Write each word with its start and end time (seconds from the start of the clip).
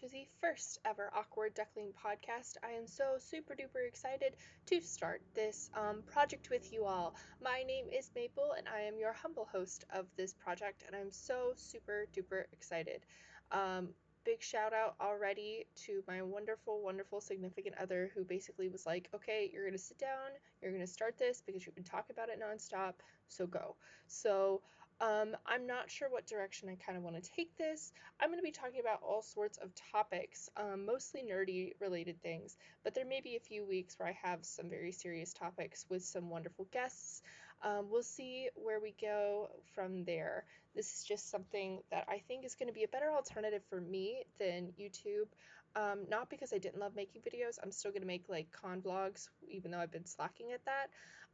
to 0.00 0.08
the 0.08 0.26
first 0.40 0.78
ever 0.86 1.10
Awkward 1.14 1.52
Duckling 1.52 1.92
podcast. 1.92 2.56
I 2.64 2.70
am 2.70 2.86
so 2.86 3.16
super 3.18 3.54
duper 3.54 3.86
excited 3.86 4.36
to 4.66 4.80
start 4.80 5.20
this 5.34 5.68
um, 5.74 6.02
project 6.06 6.48
with 6.50 6.72
you 6.72 6.86
all. 6.86 7.14
My 7.42 7.62
name 7.62 7.84
is 7.92 8.10
Maple, 8.14 8.54
and 8.56 8.66
I 8.74 8.80
am 8.80 8.98
your 8.98 9.12
humble 9.12 9.46
host 9.52 9.84
of 9.94 10.06
this 10.16 10.32
project, 10.32 10.84
and 10.86 10.96
I'm 10.96 11.10
so 11.10 11.52
super 11.56 12.06
duper 12.16 12.44
excited. 12.52 13.04
Um, 13.50 13.88
big 14.24 14.40
shout 14.40 14.72
out 14.72 14.94
already 14.98 15.66
to 15.84 16.02
my 16.08 16.22
wonderful, 16.22 16.80
wonderful 16.80 17.20
significant 17.20 17.74
other 17.78 18.10
who 18.14 18.24
basically 18.24 18.68
was 18.68 18.86
like, 18.86 19.10
okay, 19.14 19.50
you're 19.52 19.64
going 19.64 19.72
to 19.72 19.78
sit 19.78 19.98
down, 19.98 20.30
you're 20.62 20.72
going 20.72 20.86
to 20.86 20.90
start 20.90 21.18
this 21.18 21.42
because 21.44 21.66
you've 21.66 21.74
been 21.74 21.84
talking 21.84 22.14
about 22.16 22.30
it 22.30 22.40
nonstop, 22.40 22.94
so 23.28 23.46
go. 23.46 23.76
So, 24.06 24.62
um, 25.02 25.36
I'm 25.44 25.66
not 25.66 25.90
sure 25.90 26.08
what 26.08 26.28
direction 26.28 26.68
I 26.68 26.76
kind 26.76 26.96
of 26.96 27.02
want 27.02 27.20
to 27.20 27.30
take 27.36 27.56
this. 27.58 27.92
I'm 28.20 28.28
going 28.28 28.38
to 28.38 28.44
be 28.44 28.52
talking 28.52 28.80
about 28.80 29.00
all 29.02 29.20
sorts 29.20 29.58
of 29.58 29.72
topics, 29.92 30.48
um, 30.56 30.86
mostly 30.86 31.22
nerdy 31.22 31.72
related 31.80 32.22
things, 32.22 32.56
but 32.84 32.94
there 32.94 33.04
may 33.04 33.20
be 33.20 33.34
a 33.34 33.40
few 33.40 33.66
weeks 33.66 33.98
where 33.98 34.08
I 34.08 34.16
have 34.22 34.44
some 34.44 34.70
very 34.70 34.92
serious 34.92 35.32
topics 35.32 35.86
with 35.90 36.04
some 36.04 36.30
wonderful 36.30 36.68
guests. 36.72 37.22
Um, 37.64 37.88
we'll 37.90 38.04
see 38.04 38.48
where 38.54 38.78
we 38.80 38.94
go 39.00 39.50
from 39.74 40.04
there. 40.04 40.44
This 40.74 40.94
is 40.94 41.04
just 41.04 41.30
something 41.30 41.80
that 41.90 42.06
I 42.08 42.22
think 42.28 42.44
is 42.44 42.54
going 42.54 42.68
to 42.68 42.72
be 42.72 42.84
a 42.84 42.88
better 42.88 43.10
alternative 43.10 43.62
for 43.68 43.80
me 43.80 44.22
than 44.38 44.72
YouTube. 44.80 45.26
Um, 45.74 46.00
not 46.10 46.28
because 46.28 46.52
I 46.52 46.58
didn't 46.58 46.80
love 46.80 46.94
making 46.94 47.22
videos, 47.22 47.58
I'm 47.62 47.72
still 47.72 47.90
going 47.90 48.02
to 48.02 48.06
make 48.06 48.28
like 48.28 48.48
con 48.52 48.82
vlogs, 48.82 49.28
even 49.48 49.70
though 49.70 49.78
I've 49.78 49.90
been 49.90 50.04
slacking 50.04 50.52
at 50.52 50.60
that. 50.66 50.88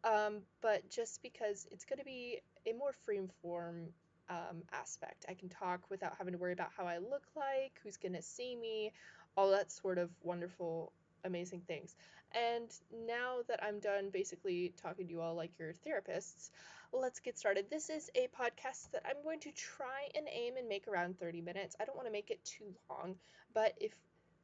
Um, 0.05 0.43
but 0.61 0.89
just 0.89 1.23
because 1.23 1.67
it's 1.73 1.85
going 1.85 1.99
to 1.99 2.05
be 2.05 2.39
a 2.67 2.73
more 2.73 2.93
free 3.05 3.21
form 3.43 3.89
um, 4.31 4.63
aspect. 4.73 5.25
I 5.29 5.35
can 5.35 5.49
talk 5.49 5.81
without 5.91 6.15
having 6.19 6.33
to 6.33 6.39
worry 6.39 6.53
about 6.53 6.71
how 6.77 6.85
I 6.85 6.99
look 6.99 7.25
like, 7.35 7.81
who's 7.83 7.97
going 7.97 8.15
to 8.15 8.23
see 8.23 8.55
me, 8.55 8.93
all 9.37 9.51
that 9.51 9.73
sort 9.73 9.99
of 9.99 10.11
wonderful, 10.23 10.93
amazing 11.25 11.63
things. 11.67 11.97
And 12.33 12.71
now 13.07 13.39
that 13.49 13.63
I'm 13.63 13.81
done 13.81 14.11
basically 14.13 14.75
talking 14.81 15.07
to 15.07 15.13
you 15.13 15.21
all 15.21 15.35
like 15.35 15.59
your 15.59 15.73
therapists, 15.87 16.51
let's 16.93 17.21
get 17.21 17.39
started. 17.39 17.67
This 17.71 17.89
is 17.89 18.11
a 18.15 18.29
podcast 18.39 18.91
that 18.93 19.03
I'm 19.09 19.23
going 19.25 19.41
to 19.41 19.51
try 19.53 20.09
and 20.15 20.27
aim 20.31 20.57
and 20.59 20.69
make 20.69 20.89
around 20.89 21.19
30 21.19 21.41
minutes. 21.41 21.77
I 21.81 21.85
don't 21.85 21.97
want 21.97 22.07
to 22.07 22.13
make 22.13 22.31
it 22.31 22.45
too 22.45 22.75
long, 22.91 23.17
but 23.55 23.73
if 23.81 23.95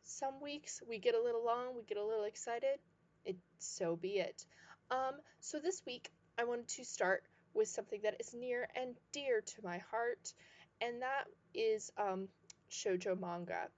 some 0.05 0.41
weeks 0.41 0.83
we 0.89 0.99
get 0.99 1.15
a 1.15 1.23
little 1.23 1.45
long, 1.45 1.75
we 1.75 1.83
get 1.83 1.99
a 1.99 2.05
little 2.05 2.25
excited, 2.25 2.79
it 3.25 3.37
so 3.59 3.97
be 3.97 4.19
it. 4.19 4.45
Um, 4.91 5.15
so 5.41 5.59
this 5.59 5.83
week 5.87 6.11
I 6.39 6.45
wanted 6.45 6.69
to 6.69 6.85
start 6.85 7.25
with 7.55 7.69
something 7.69 8.01
that 8.03 8.17
is 8.21 8.35
near 8.35 8.69
and 8.77 8.95
dear 9.13 9.41
to 9.41 9.63
my 9.63 9.79
heart, 9.79 10.33
and 10.81 11.03
that 11.03 11.25
is 11.55 11.91
um, 11.97 12.29
shoujo 12.71 13.19
manga. 13.19 13.69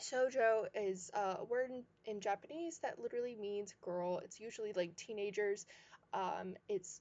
Shoujo 0.00 0.66
is 0.74 1.10
a 1.14 1.44
word 1.44 1.70
in, 1.70 1.82
in, 2.06 2.20
Japanese 2.20 2.78
that 2.78 2.98
literally 2.98 3.36
means 3.38 3.74
girl. 3.82 4.18
It's 4.24 4.40
usually 4.40 4.72
like 4.72 4.96
teenagers. 4.96 5.66
Um, 6.14 6.54
it's 6.68 7.00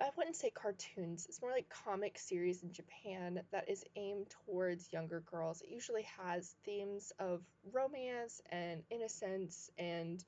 I 0.00 0.08
wouldn't 0.16 0.36
say 0.36 0.50
cartoons. 0.50 1.26
It's 1.28 1.42
more 1.42 1.50
like 1.50 1.68
comic 1.68 2.18
series 2.18 2.62
in 2.62 2.72
Japan 2.72 3.42
that 3.52 3.68
is 3.68 3.84
aimed 3.96 4.30
towards 4.46 4.92
younger 4.92 5.20
girls. 5.20 5.60
It 5.60 5.68
usually 5.68 6.06
has 6.18 6.54
themes 6.64 7.12
of 7.18 7.42
romance 7.70 8.40
and 8.50 8.82
innocence 8.90 9.70
and 9.78 10.24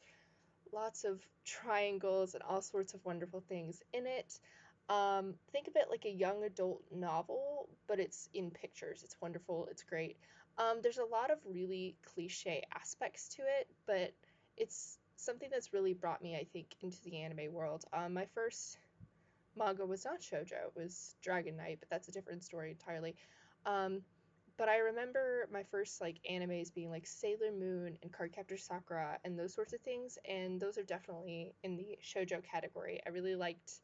lots 0.73 1.05
of 1.05 1.21
triangles 1.45 2.35
and 2.35 2.43
all 2.43 2.61
sorts 2.61 2.95
of 2.95 3.05
wonderful 3.05 3.43
things 3.49 3.83
in 3.95 4.07
it. 4.07 4.39
Um, 4.89 5.35
think 5.53 5.69
of 5.69 5.77
it 5.77 5.89
like 5.91 6.05
a 6.05 6.11
young 6.11 6.45
adult 6.45 6.83
novel, 6.91 7.69
but 7.89 7.99
it's 7.99 8.29
in 8.35 8.51
pictures. 8.51 9.03
It's 9.05 9.17
wonderful. 9.23 9.69
It's 9.71 9.85
great. 9.85 10.19
Um, 10.59 10.81
there's 10.83 10.99
a 10.99 11.05
lot 11.05 11.31
of 11.31 11.39
really 11.47 11.97
cliche 12.15 12.63
aspects 12.75 13.29
to 13.37 13.43
it, 13.43 13.69
but 13.87 14.13
it's 14.57 14.99
something 15.17 15.49
that's 15.51 15.73
really 15.73 15.95
brought 15.95 16.23
me, 16.23 16.37
I 16.37 16.45
think, 16.53 16.75
into 16.83 17.03
the 17.05 17.21
anime 17.23 17.53
world. 17.53 17.85
Um, 17.93 18.13
my 18.15 18.27
first 18.35 18.77
manga 19.57 19.87
was 19.87 20.05
not 20.05 20.21
shoujo; 20.21 20.67
it 20.69 20.73
was 20.77 21.15
Dragon 21.23 21.57
Knight, 21.57 21.79
but 21.81 21.91
that's 21.91 22.09
a 22.09 22.13
different 22.13 22.45
story 22.45 22.71
entirely. 22.71 23.17
Um, 23.67 24.03
but 24.59 24.69
I 24.69 24.79
remember 24.79 25.49
my 25.53 25.63
first 25.65 26.01
like 26.01 26.19
animes 26.31 26.73
being 26.75 26.91
like 26.91 27.07
Sailor 27.07 27.53
Moon 27.53 27.99
and 28.03 28.13
Cardcaptor 28.13 28.59
Sakura 28.61 29.19
and 29.25 29.39
those 29.39 29.55
sorts 29.55 29.73
of 29.73 29.81
things, 29.81 30.19
and 30.29 30.61
those 30.61 30.79
are 30.79 30.83
definitely 30.85 31.55
in 31.63 31.77
the 31.77 31.99
shoujo 32.03 32.43
category. 32.45 33.01
I 33.07 33.11
really 33.11 33.35
liked 33.35 33.81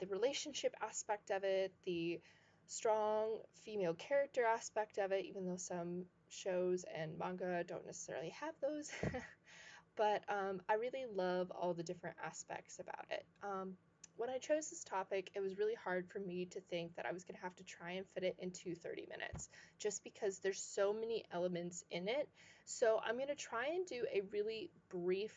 the 0.00 0.06
relationship 0.06 0.74
aspect 0.82 1.30
of 1.30 1.44
it, 1.44 1.72
the 1.84 2.20
strong 2.66 3.38
female 3.64 3.94
character 3.94 4.44
aspect 4.44 4.98
of 4.98 5.12
it, 5.12 5.24
even 5.26 5.46
though 5.46 5.56
some 5.56 6.04
shows 6.28 6.84
and 6.94 7.18
manga 7.18 7.64
don't 7.64 7.86
necessarily 7.86 8.30
have 8.30 8.54
those. 8.60 8.90
but 9.96 10.22
um, 10.28 10.60
I 10.68 10.74
really 10.74 11.06
love 11.12 11.50
all 11.50 11.74
the 11.74 11.82
different 11.82 12.16
aspects 12.24 12.78
about 12.78 13.06
it. 13.10 13.24
Um, 13.42 13.74
when 14.20 14.28
I 14.28 14.36
chose 14.36 14.68
this 14.68 14.84
topic, 14.84 15.30
it 15.34 15.40
was 15.40 15.58
really 15.58 15.74
hard 15.74 16.06
for 16.06 16.18
me 16.18 16.44
to 16.50 16.60
think 16.60 16.94
that 16.96 17.06
I 17.06 17.12
was 17.12 17.24
going 17.24 17.36
to 17.36 17.42
have 17.42 17.56
to 17.56 17.64
try 17.64 17.92
and 17.92 18.06
fit 18.14 18.22
it 18.22 18.36
into 18.38 18.74
30 18.74 19.06
minutes 19.08 19.48
just 19.78 20.04
because 20.04 20.38
there's 20.38 20.60
so 20.60 20.92
many 20.92 21.24
elements 21.32 21.84
in 21.90 22.06
it. 22.06 22.28
So 22.66 23.00
I'm 23.02 23.16
going 23.16 23.28
to 23.28 23.34
try 23.34 23.68
and 23.68 23.86
do 23.86 24.04
a 24.12 24.20
really 24.30 24.70
brief 24.90 25.32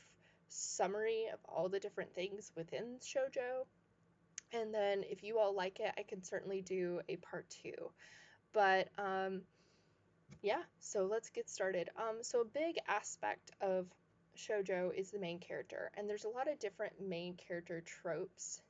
summary 0.50 1.28
of 1.34 1.40
all 1.46 1.70
the 1.70 1.80
different 1.80 2.14
things 2.14 2.52
within 2.56 2.98
shojo 3.02 3.66
and 4.54 4.74
then 4.74 5.04
if 5.10 5.24
you 5.24 5.40
all 5.40 5.56
like 5.56 5.80
it, 5.80 5.92
I 5.98 6.04
can 6.04 6.22
certainly 6.22 6.62
do 6.62 7.02
a 7.10 7.16
part 7.18 7.50
two. 7.50 7.92
But 8.54 8.90
um, 8.98 9.42
yeah, 10.42 10.62
so 10.80 11.06
let's 11.06 11.30
get 11.30 11.50
started. 11.50 11.90
Um, 11.98 12.18
so 12.22 12.42
a 12.42 12.46
big 12.46 12.76
aspect 12.88 13.52
of 13.62 13.88
shojo 14.38 14.94
is 14.94 15.10
the 15.10 15.20
main 15.20 15.40
character, 15.40 15.90
and 15.98 16.08
there's 16.08 16.26
a 16.26 16.30
lot 16.30 16.52
of 16.52 16.60
different 16.60 16.94
main 17.02 17.36
character 17.36 17.82
tropes 17.82 18.62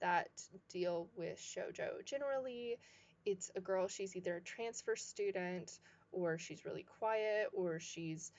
that 0.00 0.28
deal 0.68 1.08
with 1.16 1.38
shojo. 1.38 2.04
Generally, 2.04 2.78
it's 3.26 3.50
a 3.56 3.60
girl, 3.60 3.88
she's 3.88 4.16
either 4.16 4.36
a 4.36 4.40
transfer 4.40 4.96
student, 4.96 5.78
or 6.12 6.38
she's 6.38 6.64
really 6.64 6.86
quiet, 6.98 7.48
or 7.52 7.78
she's 7.78 8.32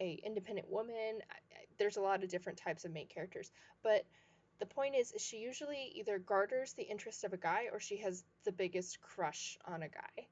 a 0.00 0.20
independent 0.24 0.68
woman. 0.68 1.20
There's 1.78 1.96
a 1.96 2.02
lot 2.02 2.22
of 2.22 2.30
different 2.30 2.58
types 2.58 2.84
of 2.84 2.92
main 2.92 3.06
characters, 3.06 3.50
but 3.82 4.04
the 4.60 4.66
point 4.66 4.94
is, 4.94 5.12
she 5.18 5.38
usually 5.38 5.92
either 5.96 6.18
garters 6.18 6.74
the 6.74 6.84
interest 6.84 7.24
of 7.24 7.32
a 7.32 7.36
guy 7.36 7.66
or 7.72 7.80
she 7.80 7.96
has 7.98 8.24
the 8.44 8.52
biggest 8.52 9.00
crush 9.00 9.58
on 9.66 9.82
a 9.82 9.88
guy. 9.88 10.26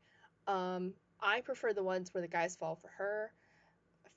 Um, 0.46 0.94
I 1.20 1.40
prefer 1.40 1.72
the 1.72 1.82
ones 1.82 2.12
where 2.14 2.22
the 2.22 2.28
guys 2.28 2.56
fall 2.56 2.76
for 2.76 2.88
her 2.88 3.32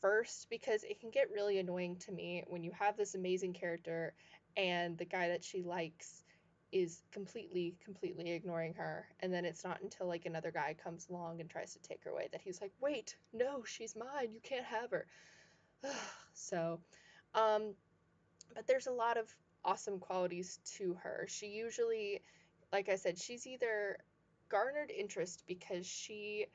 first 0.02 0.48
because 0.50 0.84
it 0.84 1.00
can 1.00 1.10
get 1.10 1.32
really 1.32 1.58
annoying 1.58 1.96
to 1.98 2.12
me 2.12 2.44
when 2.48 2.64
you 2.64 2.72
have 2.72 2.98
this 2.98 3.16
amazing 3.16 3.54
character 3.54 4.14
and 4.58 4.98
the 4.98 5.06
guy 5.06 5.30
that 5.30 5.44
she 5.44 5.64
likes 5.64 6.24
is 6.72 7.04
completely 7.12 7.76
completely 7.84 8.32
ignoring 8.32 8.74
her 8.74 9.08
and 9.22 9.34
then 9.34 9.46
it's 9.46 9.64
not 9.64 9.82
until 9.82 10.08
like 10.08 10.26
another 10.26 10.52
guy 10.52 10.76
comes 10.84 11.08
along 11.10 11.40
and 11.40 11.50
tries 11.50 11.74
to 11.74 11.80
take 11.80 12.04
her 12.04 12.10
away 12.12 12.28
that 12.32 12.42
he's 12.42 12.60
like 12.62 12.72
wait 12.82 13.16
no 13.34 13.64
she's 13.64 13.96
mine 13.96 14.34
you 14.34 14.40
can't 14.42 14.66
have 14.66 14.92
her 14.92 15.06
so 16.34 16.80
um 17.34 17.74
but 18.54 18.68
there's 18.68 18.88
a 18.88 18.92
lot 18.92 19.18
of 19.18 19.34
awesome 19.66 20.00
qualities 20.00 20.60
to 20.78 20.94
her. 21.02 21.26
She 21.28 21.48
usually, 21.48 22.22
like 22.72 22.88
I 22.90 22.96
said, 22.96 23.18
she's 23.18 23.48
either 23.48 23.98
garnered 24.50 24.92
interest 24.92 25.44
because 25.48 25.86
she 25.86 26.46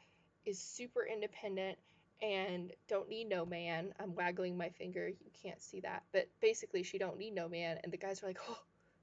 is 0.47 0.59
super 0.59 1.07
independent 1.07 1.77
and 2.23 2.73
don't 2.89 3.09
need 3.09 3.29
no 3.29 3.45
man. 3.45 3.93
I'm 3.99 4.15
waggling 4.15 4.57
my 4.57 4.69
finger. 4.71 5.09
You 5.09 5.31
can't 5.43 5.61
see 5.61 5.81
that. 5.81 6.05
But 6.13 6.29
basically, 6.41 6.83
she 6.83 6.99
don't 6.99 7.19
need 7.19 7.35
no 7.35 7.49
man. 7.49 7.79
And 7.83 7.93
the 7.93 7.97
guys 7.97 8.23
are 8.23 8.27
like, 8.27 8.39
oh, 8.49 8.59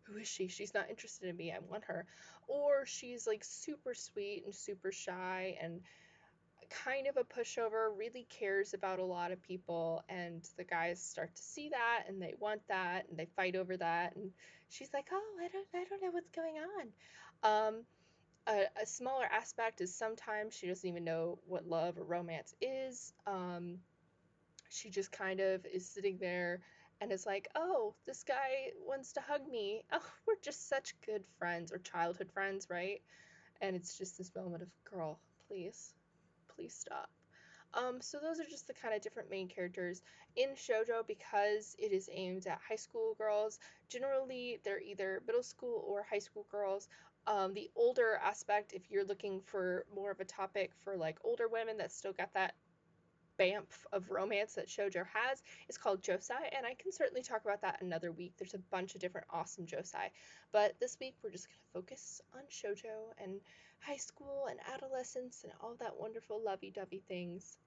who 0.08 0.18
is 0.18 0.28
she? 0.28 0.48
She's 0.48 0.74
not 0.74 0.90
interested 0.90 1.30
in 1.30 1.36
me. 1.38 1.52
I 1.52 1.60
want 1.60 1.84
her. 1.86 2.06
Or 2.48 2.86
she's 2.86 3.28
like 3.28 3.44
super 3.44 3.94
sweet 3.94 4.44
and 4.46 4.56
super 4.56 4.92
shy 4.92 5.58
and 5.62 5.82
kind 6.70 7.08
of 7.08 7.18
a 7.18 7.24
pushover, 7.24 7.90
really 7.96 8.28
cares 8.30 8.74
about 8.74 9.00
a 9.00 9.04
lot 9.04 9.32
of 9.32 9.42
people, 9.42 10.04
and 10.10 10.48
the 10.58 10.64
guys 10.64 11.02
start 11.02 11.34
to 11.36 11.42
see 11.42 11.70
that 11.70 12.04
and 12.08 12.22
they 12.22 12.34
want 12.40 12.62
that 12.68 13.08
and 13.10 13.18
they 13.18 13.28
fight 13.36 13.56
over 13.56 13.78
that, 13.78 14.16
and 14.16 14.32
she's 14.70 14.94
like, 14.94 15.08
"Oh, 15.12 15.36
I 15.40 15.48
don't, 15.48 15.68
I 15.74 15.86
don't 15.90 16.02
know 16.02 16.12
what's 16.12 16.32
going 16.32 16.56
on." 16.58 17.68
Um, 17.68 17.84
a, 18.48 18.66
a 18.82 18.86
smaller 18.86 19.26
aspect 19.26 19.82
is 19.82 19.94
sometimes 19.94 20.56
she 20.56 20.68
doesn't 20.68 20.88
even 20.88 21.04
know 21.04 21.40
what 21.48 21.68
love 21.68 21.98
or 21.98 22.04
romance 22.04 22.54
is. 22.62 23.14
Um, 23.26 23.78
she 24.70 24.90
just 24.90 25.12
kind 25.12 25.40
of 25.40 25.66
is 25.66 25.88
sitting 25.88 26.18
there 26.20 26.60
and 27.02 27.12
is 27.12 27.26
like, 27.26 27.48
"Oh, 27.56 27.96
this 28.06 28.24
guy 28.24 28.72
wants 28.86 29.14
to 29.14 29.22
hug 29.22 29.48
me. 29.48 29.84
Oh, 29.92 30.02
we're 30.28 30.36
just 30.44 30.68
such 30.70 31.00
good 31.06 31.24
friends 31.40 31.72
or 31.72 31.80
childhood 31.80 32.32
friends, 32.32 32.70
right?" 32.70 33.02
And 33.62 33.76
it's 33.76 33.98
just 33.98 34.18
this 34.18 34.36
moment 34.36 34.64
of, 34.64 34.70
"Girl, 34.86 35.20
please." 35.48 35.94
please 36.58 36.74
stop. 36.74 37.10
Um, 37.74 38.02
so 38.02 38.20
those 38.20 38.40
are 38.40 38.50
just 38.50 38.68
the 38.68 38.74
kind 38.74 38.96
of 38.96 39.02
different 39.02 39.30
main 39.30 39.48
characters 39.48 40.02
in 40.36 40.50
shojo 40.56 41.06
because 41.06 41.76
it 41.78 41.92
is 41.92 42.10
aimed 42.12 42.48
at 42.48 42.60
high 42.68 42.76
school 42.78 43.16
girls. 43.18 43.60
Generally, 43.90 44.60
they're 44.64 44.82
either 44.82 45.22
middle 45.28 45.44
school 45.44 45.84
or 45.88 46.04
high 46.04 46.20
school 46.20 46.48
girls. 46.50 46.88
Um, 47.28 47.54
the 47.54 47.70
older 47.76 48.20
aspect, 48.24 48.74
if 48.74 48.90
you're 48.90 49.04
looking 49.06 49.42
for 49.42 49.86
more 49.94 50.12
of 50.12 50.20
a 50.20 50.26
topic 50.26 50.72
for 50.80 50.98
like 50.98 51.20
older 51.24 51.48
women 51.48 51.78
that 51.78 51.92
still 51.92 52.14
got 52.14 52.34
that 52.34 52.56
BAMF 53.40 53.86
of 53.94 54.10
romance 54.10 54.56
that 54.56 54.68
shoujo 54.68 55.06
has 55.14 55.44
is 55.70 55.78
called 55.78 56.02
josei, 56.02 56.50
and 56.56 56.66
I 56.66 56.74
can 56.74 56.92
certainly 56.92 57.22
talk 57.22 57.44
about 57.44 57.62
that 57.62 57.82
another 57.82 58.12
week. 58.12 58.34
There's 58.38 58.54
a 58.54 58.60
bunch 58.72 58.96
of 58.96 59.02
different 59.02 59.28
awesome 59.32 59.66
josei, 59.66 60.10
but 60.52 60.74
this 60.80 60.98
week 61.00 61.16
we're 61.24 61.32
just 61.32 61.48
going 61.48 61.58
to 61.58 61.74
focus 61.74 62.22
on 62.34 62.42
shoujo 62.52 63.14
and 63.24 63.40
high 63.80 63.98
school 63.98 64.48
and 64.50 64.60
adolescence 64.74 65.44
and 65.44 65.54
all 65.62 65.76
that 65.80 66.00
wonderful 66.00 66.42
lovey-dovey 66.44 67.04
things. 67.08 67.58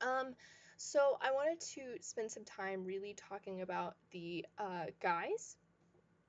Um, 0.00 0.34
so 0.76 1.18
I 1.20 1.32
wanted 1.32 1.60
to 1.60 2.00
spend 2.00 2.30
some 2.30 2.44
time 2.44 2.84
really 2.84 3.14
talking 3.28 3.62
about 3.62 3.96
the 4.12 4.46
uh, 4.58 4.86
guys, 5.02 5.56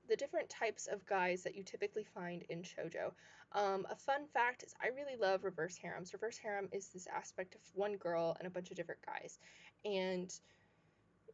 the 0.08 0.16
different 0.16 0.48
types 0.48 0.88
of 0.90 1.06
guys 1.06 1.44
that 1.44 1.54
you 1.54 1.62
typically 1.62 2.04
find 2.14 2.42
in 2.48 2.62
shoujo. 2.62 3.12
Um, 3.52 3.86
a 3.90 3.96
fun 3.96 4.26
fact 4.32 4.62
is 4.62 4.74
I 4.80 4.88
really 4.88 5.16
love 5.20 5.44
reverse 5.44 5.76
harems. 5.76 6.12
Reverse 6.12 6.38
harem 6.38 6.68
is 6.72 6.88
this 6.88 7.08
aspect 7.12 7.54
of 7.54 7.60
one 7.74 7.96
girl 7.96 8.36
and 8.38 8.46
a 8.46 8.50
bunch 8.50 8.70
of 8.70 8.76
different 8.76 9.04
guys, 9.04 9.38
and 9.84 10.32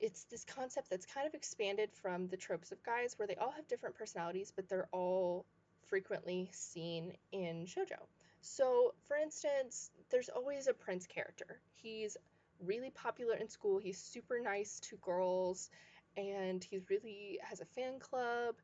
it's 0.01 0.25
this 0.25 0.45
concept 0.45 0.91
that's 0.91 1.07
kind 1.07 1.27
of 1.27 1.35
expanded 1.35 1.91
from 1.93 2.29
the 2.29 2.37
tropes 2.37 2.73
of 2.73 2.83
guys 2.83 3.15
where 3.19 3.27
they 3.27 3.37
all 3.37 3.51
have 3.51 3.67
different 3.69 3.97
personalities, 3.97 4.53
but 4.55 4.69
they're 4.69 4.89
all 4.93 5.45
frequently 5.87 6.51
seen 6.53 7.13
in 7.33 7.67
shoujo. 7.67 7.99
So, 8.41 8.95
for 9.09 9.17
instance, 9.17 9.91
there's 10.11 10.29
always 10.29 10.67
a 10.67 10.75
prince 10.75 11.07
character. 11.07 11.61
He's 11.75 12.17
really 12.65 12.91
popular 12.91 13.35
in 13.35 13.49
school. 13.49 13.79
He's 13.79 13.99
super 13.99 14.39
nice 14.41 14.81
to 14.81 14.97
girls 14.97 15.71
and 16.17 16.65
he 16.65 16.81
really 16.89 17.39
has 17.43 17.61
a 17.61 17.65
fan 17.65 17.99
club 17.99 18.55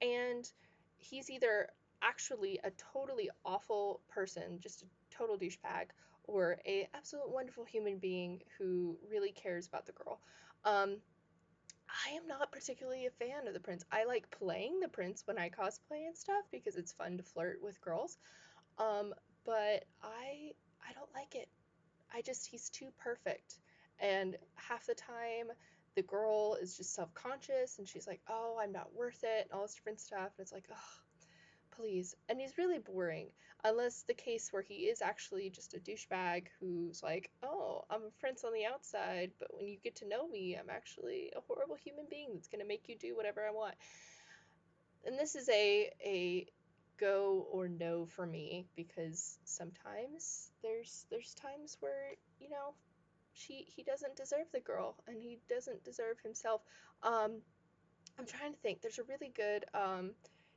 and 0.00 0.50
he's 0.96 1.30
either 1.30 1.68
actually 2.02 2.58
a 2.64 2.70
totally 2.92 3.30
awful 3.44 4.00
person, 4.08 4.58
just 4.60 4.82
a 4.82 4.86
total 5.10 5.36
douchebag, 5.36 5.86
or 6.24 6.58
a 6.66 6.88
absolute 6.94 7.30
wonderful 7.30 7.64
human 7.64 7.98
being 7.98 8.40
who 8.58 8.96
really 9.10 9.32
cares 9.32 9.66
about 9.66 9.86
the 9.86 9.92
girl. 9.92 10.20
Um, 10.64 10.96
I 12.06 12.12
am 12.12 12.26
not 12.26 12.50
particularly 12.52 13.06
a 13.06 13.10
fan 13.10 13.46
of 13.46 13.54
the 13.54 13.60
prince. 13.60 13.84
I 13.92 14.04
like 14.04 14.30
playing 14.30 14.80
the 14.80 14.88
prince 14.88 15.22
when 15.26 15.38
I 15.38 15.50
cosplay 15.50 16.06
and 16.06 16.16
stuff 16.16 16.44
because 16.50 16.76
it's 16.76 16.92
fun 16.92 17.16
to 17.18 17.22
flirt 17.22 17.60
with 17.62 17.80
girls. 17.80 18.18
Um, 18.78 19.14
but 19.44 19.84
I 20.02 20.52
I 20.88 20.92
don't 20.94 21.12
like 21.14 21.34
it. 21.34 21.48
I 22.14 22.22
just, 22.22 22.46
he's 22.46 22.68
too 22.68 22.88
perfect. 22.98 23.58
And 23.98 24.36
half 24.56 24.86
the 24.86 24.94
time, 24.94 25.48
the 25.94 26.02
girl 26.02 26.56
is 26.60 26.76
just 26.76 26.94
self 26.94 27.12
conscious 27.14 27.78
and 27.78 27.86
she's 27.86 28.06
like, 28.06 28.20
oh, 28.28 28.58
I'm 28.60 28.72
not 28.72 28.94
worth 28.94 29.22
it, 29.22 29.46
and 29.46 29.52
all 29.52 29.62
this 29.62 29.74
different 29.74 30.00
stuff. 30.00 30.32
And 30.36 30.40
it's 30.40 30.52
like, 30.52 30.68
oh, 30.72 31.00
please. 31.76 32.14
And 32.28 32.40
he's 32.40 32.58
really 32.58 32.78
boring, 32.78 33.28
unless 33.64 34.02
the 34.02 34.14
case 34.14 34.52
where 34.52 34.62
he 34.62 34.74
is 34.86 35.02
actually 35.02 35.50
just 35.50 35.74
a 35.74 35.78
douchebag 35.78 36.46
who's 36.60 37.02
like, 37.02 37.30
oh, 37.42 37.84
I'm 37.90 38.02
a 38.02 38.20
prince 38.20 38.44
on 38.44 38.52
the 38.52 38.66
outside, 38.66 39.32
but 39.38 39.48
when 39.54 39.66
you 39.68 39.76
get 39.82 39.96
to 39.96 40.08
know 40.08 40.26
me, 40.28 40.56
I'm 40.56 40.70
actually 40.70 41.32
a 41.36 41.40
horrible 41.40 41.76
human 41.76 42.06
being 42.10 42.28
that's 42.34 42.48
going 42.48 42.60
to 42.62 42.68
make 42.68 42.88
you 42.88 42.96
do 42.96 43.16
whatever 43.16 43.46
I 43.46 43.52
want. 43.52 43.74
And 45.04 45.18
this 45.18 45.34
is 45.34 45.48
a, 45.48 45.90
a 46.04 46.46
go 46.98 47.46
or 47.50 47.68
no 47.68 48.06
for 48.06 48.26
me 48.26 48.66
because 48.76 49.38
sometimes 49.44 50.50
there's 50.62 51.06
there's 51.10 51.34
times 51.34 51.76
where 51.80 52.12
you 52.40 52.48
know 52.48 52.74
she 53.32 53.66
he 53.74 53.82
doesn't 53.82 54.16
deserve 54.16 54.46
the 54.52 54.60
girl 54.60 54.94
and 55.08 55.20
he 55.20 55.38
doesn't 55.48 55.82
deserve 55.84 56.18
himself 56.22 56.60
um 57.02 57.40
i'm 58.18 58.26
trying 58.26 58.52
to 58.52 58.58
think 58.60 58.80
there's 58.80 58.98
a 58.98 59.04
really 59.04 59.32
good 59.34 59.64
um 59.74 60.10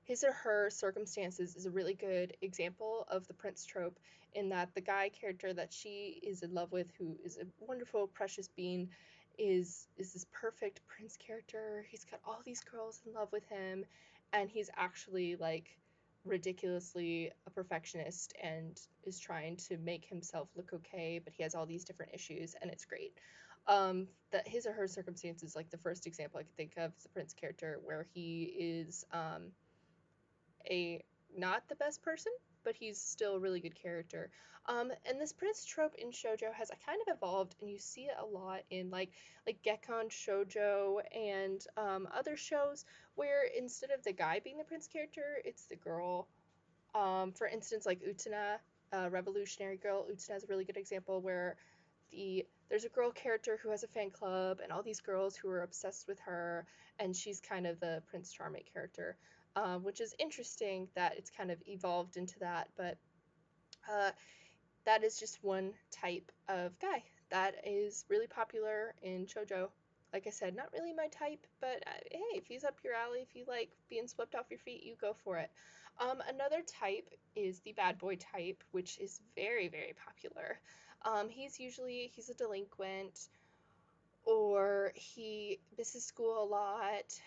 his 0.06 0.24
or 0.24 0.32
her 0.32 0.70
circumstances 0.70 1.56
is 1.56 1.66
a 1.66 1.72
really 1.72 1.94
good 1.94 2.36
example 2.42 3.06
of 3.10 3.28
the 3.28 3.34
prince 3.34 3.66
trope 3.66 4.00
in 4.34 4.50
that 4.50 4.74
the 4.74 4.82
guy 4.82 5.10
character 5.10 5.54
that 5.54 5.74
she 5.74 6.20
is 6.24 6.42
in 6.44 6.54
love 6.54 6.72
with 6.72 6.88
who 6.98 7.18
is 7.24 7.38
a 7.38 7.46
wonderful 7.60 8.08
precious 8.08 8.48
being 8.56 8.90
is 9.38 9.88
is 9.98 10.14
this 10.14 10.26
perfect 10.32 10.80
prince 10.88 11.18
character 11.18 11.86
he's 11.90 12.06
got 12.06 12.20
all 12.26 12.40
these 12.46 12.62
girls 12.62 13.02
in 13.06 13.14
love 13.14 13.30
with 13.34 13.46
him 13.50 13.84
and 14.34 14.50
he's 14.50 14.70
actually 14.78 15.36
like 15.36 15.78
ridiculously 16.26 17.32
a 17.46 17.50
perfectionist 17.50 18.34
and 18.42 18.82
is 19.04 19.20
trying 19.20 19.56
to 19.56 19.78
make 19.78 20.06
himself 20.06 20.50
look 20.56 20.74
okay, 20.74 21.22
but 21.24 21.34
he 21.34 21.44
has 21.44 21.56
all 21.56 21.66
these 21.66 21.86
different 21.86 22.14
issues, 22.14 22.56
and 22.62 22.72
it's 22.72 22.86
great. 22.86 23.14
Um, 23.68 24.08
that 24.32 24.48
his 24.48 24.66
or 24.66 24.74
her 24.74 24.88
circumstances, 24.88 25.56
like 25.56 25.70
the 25.70 25.78
first 25.78 26.06
example 26.06 26.40
I 26.40 26.44
could 26.44 26.56
think 26.58 26.74
of, 26.78 26.92
is 26.98 27.04
the 27.04 27.10
Prince 27.10 27.34
character, 27.34 27.80
where 27.84 28.06
he 28.14 28.54
is 28.58 29.06
um, 29.12 29.52
a 30.70 31.04
not 31.38 31.68
the 31.68 31.76
best 31.76 32.02
person, 32.02 32.32
but 32.64 32.76
he's 32.76 33.00
still 33.00 33.36
a 33.36 33.40
really 33.40 33.60
good 33.60 33.76
character. 33.76 34.30
Um, 34.68 34.92
and 35.08 35.22
this 35.22 35.32
prince 35.32 35.64
trope 35.64 35.94
in 35.96 36.10
shojo 36.10 36.52
has 36.54 36.72
kind 36.86 37.00
of 37.08 37.16
evolved, 37.16 37.56
and 37.62 37.70
you 37.70 37.78
see 37.78 38.04
it 38.04 38.16
a 38.20 38.26
lot 38.26 38.62
in 38.72 38.90
like 38.90 39.12
like 39.46 39.62
Gekkan 39.64 40.10
Shoujo 40.10 41.02
and 41.16 41.66
um, 41.78 42.08
other 42.18 42.36
shows 42.36 42.86
where 43.14 43.44
instead 43.58 43.92
of 43.92 44.04
the 44.04 44.12
guy 44.12 44.42
being 44.44 44.58
the 44.58 44.64
prince 44.64 44.88
character, 44.88 45.40
it's 45.44 45.66
the 45.66 45.76
girl. 45.76 46.28
Um, 46.96 47.32
for 47.34 47.48
instance, 47.48 47.86
like 47.86 48.02
Utena, 48.02 48.58
uh, 48.92 49.10
Revolutionary 49.12 49.78
Girl. 49.78 50.06
Utena 50.12 50.38
is 50.38 50.44
a 50.44 50.48
really 50.48 50.66
good 50.66 50.78
example 50.78 51.22
where 51.22 51.58
the 52.12 52.46
there's 52.70 52.86
a 52.86 52.90
girl 52.90 53.12
character 53.12 53.60
who 53.62 53.70
has 53.70 53.84
a 53.84 53.88
fan 53.88 54.10
club 54.10 54.60
and 54.64 54.72
all 54.72 54.82
these 54.82 55.00
girls 55.00 55.36
who 55.36 55.50
are 55.50 55.62
obsessed 55.62 56.08
with 56.08 56.20
her, 56.22 56.66
and 56.98 57.16
she's 57.16 57.40
kind 57.40 57.68
of 57.68 57.80
the 57.80 58.02
Prince 58.10 58.32
Charming 58.32 58.64
character 58.74 59.16
um, 59.56 59.84
which 59.84 60.02
is 60.02 60.14
interesting 60.20 60.88
that 60.96 61.18
it's 61.18 61.30
kind 61.30 61.52
of 61.52 61.58
evolved 61.68 62.18
into 62.18 62.40
that. 62.40 62.70
But 62.78 62.98
uh, 63.92 64.12
that 64.86 65.04
is 65.04 65.20
just 65.20 65.44
one 65.44 65.74
type 65.92 66.32
of 66.48 66.78
guy 66.80 67.04
that 67.30 67.56
is 67.66 68.06
really 68.10 68.28
popular 68.28 68.94
in 69.02 69.26
shojo. 69.26 69.70
Like 70.14 70.28
I 70.28 70.30
said, 70.30 70.56
not 70.56 70.70
really 70.72 70.94
my 70.94 71.08
type, 71.08 71.46
but 71.60 71.84
uh, 71.88 72.00
hey, 72.12 72.38
if 72.38 72.46
he's 72.48 72.64
up 72.64 72.78
your 72.84 72.94
alley, 72.94 73.20
if 73.20 73.36
you 73.36 73.44
like 73.48 73.70
being 73.90 74.08
swept 74.08 74.36
off 74.36 74.46
your 74.50 74.60
feet, 74.60 74.84
you 74.84 74.96
go 75.00 75.14
for 75.24 75.38
it. 75.38 75.50
Um, 76.00 76.22
another 76.30 76.62
type 76.80 77.10
is 77.36 77.60
the 77.62 77.74
bad 77.74 77.98
boy 77.98 78.18
type, 78.18 78.64
which 78.72 78.98
is 79.00 79.20
very, 79.36 79.68
very 79.68 79.94
popular. 80.06 80.60
Um, 81.04 81.30
he's 81.30 81.60
usually 81.60 82.12
he's 82.14 82.30
a 82.30 82.34
delinquent, 82.34 83.28
or 84.24 84.92
he 84.96 85.60
misses 85.78 86.06
school 86.06 86.42
a 86.42 86.46
lot 86.46 87.20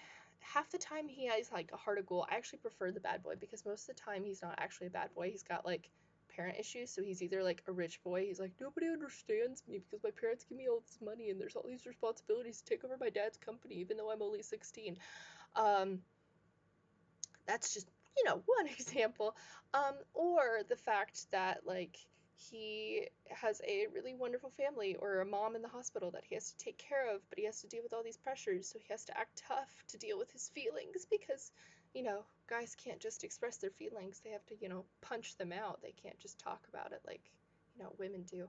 half 0.52 0.71
the 0.71 0.78
time 0.78 1.09
he 1.09 1.26
has 1.26 1.50
like 1.52 1.71
a 1.73 1.76
heart 1.76 1.99
of 1.99 2.07
gold. 2.07 2.26
I 2.31 2.37
actually 2.37 2.61
prefer 2.61 2.90
the 2.90 3.00
bad 3.00 3.23
boy 3.23 3.35
because 3.38 3.64
most 3.64 3.88
of 3.88 3.97
the 3.97 4.02
time 4.02 4.25
he's 4.25 4.43
not 4.43 4.55
actually 4.59 4.88
a 4.88 4.90
bad 4.90 5.12
boy. 5.14 5.31
He's 5.31 5.43
got 5.43 5.67
like 5.67 5.90
parent 6.35 6.59
issues, 6.59 6.90
so 6.90 7.02
he's 7.02 7.23
either 7.23 7.43
like 7.43 7.62
a 7.67 7.73
rich 7.73 8.02
boy. 8.02 8.25
He's 8.26 8.40
like 8.40 8.52
nobody 8.61 8.87
understands 8.88 9.62
me 9.69 9.78
because 9.78 10.02
my 10.02 10.11
parents 10.11 10.45
give 10.49 10.57
me 10.59 10.69
all 10.69 10.81
this 10.81 10.99
money 11.05 11.31
and 11.31 11.40
there's 11.40 11.57
all 11.57 11.64
these 11.67 11.87
responsibilities 11.87 12.59
to 12.59 12.64
take 12.64 12.85
over 12.85 12.97
my 12.99 13.11
dad's 13.11 13.37
company 13.37 13.76
even 13.76 13.97
though 13.97 14.11
I'm 14.11 14.23
only 14.23 14.43
16. 14.43 14.97
Um, 15.57 16.00
that's 17.47 17.75
just 17.75 17.88
you 18.17 18.25
know 18.25 18.43
one 18.47 18.67
example. 18.78 19.37
Um, 19.75 19.95
or 20.14 20.61
the 20.69 20.76
fact 20.76 21.31
that 21.33 21.61
like 21.67 21.99
he 22.38 23.09
has 23.30 23.61
a 23.66 23.87
really 23.92 24.14
wonderful 24.14 24.50
family 24.50 24.95
or 25.00 25.21
a 25.21 25.26
mom 25.26 25.57
in 25.57 25.62
the 25.62 25.68
hospital 25.68 26.11
that 26.12 26.25
he 26.25 26.37
has 26.37 26.52
to 26.52 26.64
take 26.64 26.78
care 26.78 27.12
of, 27.12 27.21
but 27.28 27.38
he 27.38 27.45
has 27.45 27.61
to 27.61 27.66
deal 27.66 27.83
with 27.83 27.92
all 27.92 28.02
these 28.02 28.16
pressures, 28.16 28.68
so 28.68 28.78
he 28.78 28.87
has 28.90 29.04
to 29.07 29.18
act 29.18 29.42
tough 29.49 29.85
to 29.88 29.99
deal 29.99 30.18
with 30.18 30.30
his 30.30 30.49
feelings 30.50 31.07
because, 31.11 31.50
you 31.95 32.02
know, 32.02 32.25
guys 32.49 32.76
can't 32.83 33.00
just 33.00 33.25
express 33.25 33.57
their 33.57 33.71
feelings. 33.71 34.21
They 34.25 34.30
have 34.30 34.47
to, 34.47 34.54
you 34.61 34.68
know, 34.68 34.85
punch 35.00 35.37
them 35.37 35.52
out. 35.52 35.83
They 35.83 35.92
can't 36.00 36.18
just 36.21 36.38
talk 36.38 36.61
about 36.73 36.92
it 36.92 37.00
like, 37.07 37.23
you 37.76 37.83
know, 37.83 37.92
women 37.99 38.23
do. 38.30 38.49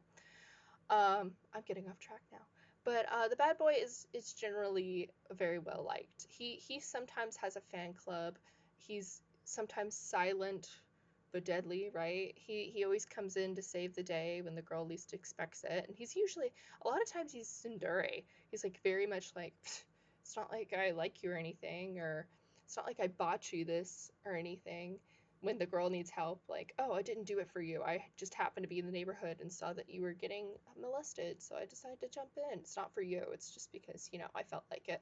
Um, 0.89 1.31
I'm 1.53 1.63
getting 1.67 1.87
off 1.87 1.99
track 1.99 2.21
now. 2.31 2.45
But 2.83 3.07
uh, 3.11 3.27
the 3.27 3.35
bad 3.35 3.57
boy 3.57 3.73
is 3.81 4.07
is 4.13 4.33
generally 4.33 5.09
very 5.31 5.59
well 5.59 5.83
liked. 5.85 6.25
He 6.27 6.53
he 6.55 6.79
sometimes 6.79 7.35
has 7.37 7.55
a 7.55 7.61
fan 7.61 7.93
club. 7.93 8.37
He's 8.77 9.21
sometimes 9.43 9.95
silent 9.95 10.67
but 11.31 11.45
deadly, 11.45 11.89
right? 11.93 12.33
He 12.35 12.71
he 12.73 12.83
always 12.83 13.05
comes 13.05 13.37
in 13.37 13.55
to 13.55 13.61
save 13.61 13.95
the 13.95 14.03
day 14.03 14.41
when 14.41 14.55
the 14.55 14.61
girl 14.61 14.85
least 14.85 15.13
expects 15.13 15.63
it, 15.63 15.85
and 15.87 15.97
he's 15.97 16.15
usually 16.15 16.51
a 16.83 16.87
lot 16.87 17.01
of 17.01 17.11
times 17.11 17.31
he's 17.31 17.47
tsundere. 17.49 18.23
He's 18.51 18.63
like 18.63 18.79
very 18.83 19.05
much 19.07 19.31
like 19.35 19.53
it's 20.21 20.35
not 20.35 20.51
like 20.51 20.73
I 20.77 20.91
like 20.91 21.23
you 21.23 21.31
or 21.31 21.35
anything, 21.37 21.99
or 21.99 22.27
it's 22.65 22.77
not 22.77 22.85
like 22.85 22.99
I 22.99 23.07
bought 23.07 23.51
you 23.51 23.65
this 23.65 24.11
or 24.25 24.35
anything. 24.35 24.99
When 25.41 25.57
the 25.57 25.65
girl 25.65 25.89
needs 25.89 26.09
help, 26.09 26.41
like, 26.49 26.73
oh, 26.79 26.91
I 26.91 27.01
didn't 27.01 27.23
do 27.23 27.39
it 27.39 27.49
for 27.49 27.61
you. 27.61 27.81
I 27.81 28.03
just 28.17 28.33
happened 28.33 28.65
to 28.65 28.67
be 28.67 28.79
in 28.79 28.85
the 28.85 28.91
neighborhood 28.91 29.37
and 29.39 29.49
saw 29.49 29.71
that 29.71 29.89
you 29.89 30.01
were 30.01 30.11
getting 30.11 30.49
molested, 30.79 31.41
so 31.41 31.55
I 31.55 31.65
decided 31.65 32.01
to 32.01 32.09
jump 32.09 32.31
in. 32.51 32.59
It's 32.59 32.75
not 32.75 32.93
for 32.93 33.01
you. 33.01 33.23
It's 33.33 33.53
just 33.53 33.71
because 33.71 34.09
you 34.11 34.19
know 34.19 34.27
I 34.35 34.43
felt 34.43 34.65
like 34.69 34.89
it, 34.89 35.01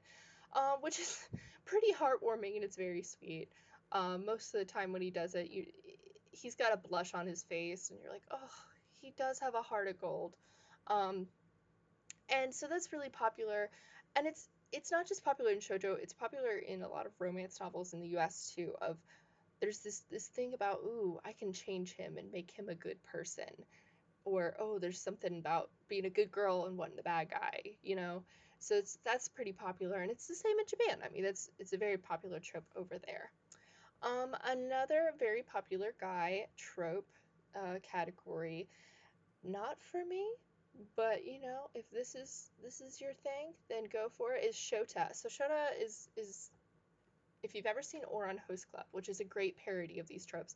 um, 0.55 0.77
which 0.81 0.99
is 0.99 1.17
pretty 1.65 1.91
heartwarming 1.93 2.55
and 2.55 2.63
it's 2.63 2.77
very 2.77 3.03
sweet. 3.03 3.49
Um, 3.91 4.25
most 4.25 4.53
of 4.53 4.59
the 4.59 4.65
time 4.65 4.91
when 4.91 5.01
he 5.01 5.11
does 5.11 5.33
it, 5.35 5.49
you 5.49 5.65
he's 6.41 6.55
got 6.55 6.73
a 6.73 6.77
blush 6.77 7.13
on 7.13 7.27
his 7.27 7.43
face, 7.43 7.89
and 7.89 7.99
you're 8.01 8.11
like, 8.11 8.25
oh, 8.31 8.49
he 9.01 9.13
does 9.17 9.39
have 9.39 9.55
a 9.55 9.61
heart 9.61 9.87
of 9.87 9.99
gold. 9.99 10.35
Um, 10.87 11.27
and 12.29 12.53
so 12.53 12.67
that's 12.67 12.91
really 12.93 13.09
popular, 13.09 13.69
and 14.15 14.27
it's 14.27 14.49
it's 14.71 14.91
not 14.91 15.07
just 15.07 15.23
popular 15.23 15.51
in 15.51 15.59
shojo; 15.59 15.97
it's 16.01 16.13
popular 16.13 16.57
in 16.57 16.81
a 16.81 16.89
lot 16.89 17.05
of 17.05 17.13
romance 17.19 17.59
novels 17.59 17.93
in 17.93 18.01
the 18.01 18.09
U.S. 18.09 18.53
too. 18.55 18.73
Of 18.81 18.97
there's 19.61 19.79
this 19.79 20.03
this 20.11 20.27
thing 20.27 20.53
about 20.53 20.79
ooh, 20.83 21.19
I 21.25 21.33
can 21.33 21.53
change 21.53 21.95
him 21.95 22.17
and 22.17 22.31
make 22.31 22.51
him 22.51 22.69
a 22.69 22.75
good 22.75 23.01
person, 23.03 23.49
or 24.25 24.55
oh, 24.59 24.79
there's 24.79 25.01
something 25.01 25.39
about 25.39 25.69
being 25.87 26.05
a 26.05 26.09
good 26.09 26.31
girl 26.31 26.65
and 26.65 26.77
wanting 26.77 26.97
the 26.97 27.03
bad 27.03 27.29
guy, 27.29 27.61
you 27.81 27.95
know. 27.95 28.23
So 28.59 28.75
it's 28.75 28.97
that's 29.05 29.29
pretty 29.29 29.53
popular, 29.53 30.01
and 30.01 30.11
it's 30.11 30.27
the 30.27 30.35
same 30.35 30.57
in 30.59 30.65
Japan. 30.67 30.99
I 31.05 31.09
mean, 31.13 31.25
it's 31.25 31.49
it's 31.59 31.73
a 31.73 31.77
very 31.77 31.97
popular 31.97 32.39
trope 32.39 32.65
over 32.75 32.97
there. 33.05 33.31
Um, 34.03 34.35
another 34.45 35.11
very 35.17 35.43
popular 35.43 35.93
guy 35.99 36.47
trope 36.55 37.07
uh, 37.55 37.79
category, 37.81 38.67
not 39.43 39.81
for 39.81 40.05
me, 40.05 40.27
but 40.95 41.25
you 41.25 41.41
know, 41.41 41.69
if 41.73 41.89
this 41.91 42.13
is 42.15 42.51
this 42.63 42.81
is 42.81 43.01
your 43.01 43.13
thing, 43.13 43.53
then 43.69 43.85
go 43.91 44.07
for 44.09 44.33
it. 44.33 44.43
Is 44.43 44.55
Shota. 44.55 45.15
So 45.15 45.29
Shota 45.29 45.69
is 45.81 46.09
is 46.15 46.51
if 47.43 47.55
you've 47.55 47.65
ever 47.65 47.81
seen 47.81 48.01
Ouran 48.03 48.37
Host 48.47 48.69
Club, 48.71 48.85
which 48.91 49.09
is 49.09 49.19
a 49.19 49.23
great 49.23 49.57
parody 49.57 49.99
of 49.99 50.07
these 50.07 50.25
tropes, 50.25 50.55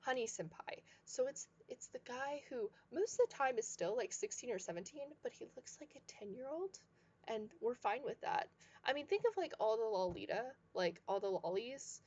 Honey 0.00 0.26
Senpai. 0.26 0.82
So 1.04 1.26
it's 1.26 1.48
it's 1.68 1.88
the 1.88 2.00
guy 2.06 2.42
who 2.48 2.70
most 2.92 3.18
of 3.20 3.28
the 3.28 3.34
time 3.34 3.58
is 3.58 3.66
still 3.66 3.96
like 3.96 4.12
16 4.12 4.52
or 4.52 4.58
17, 4.58 5.02
but 5.22 5.32
he 5.32 5.46
looks 5.56 5.78
like 5.80 5.90
a 5.96 6.24
10 6.24 6.32
year 6.32 6.46
old, 6.48 6.78
and 7.26 7.50
we're 7.60 7.74
fine 7.74 8.02
with 8.04 8.20
that. 8.20 8.48
I 8.84 8.92
mean, 8.92 9.06
think 9.06 9.22
of 9.28 9.36
like 9.36 9.52
all 9.58 9.76
the 9.76 9.84
Lolita, 9.84 10.44
like 10.74 11.00
all 11.08 11.18
the 11.18 11.26
lollies, 11.28 12.02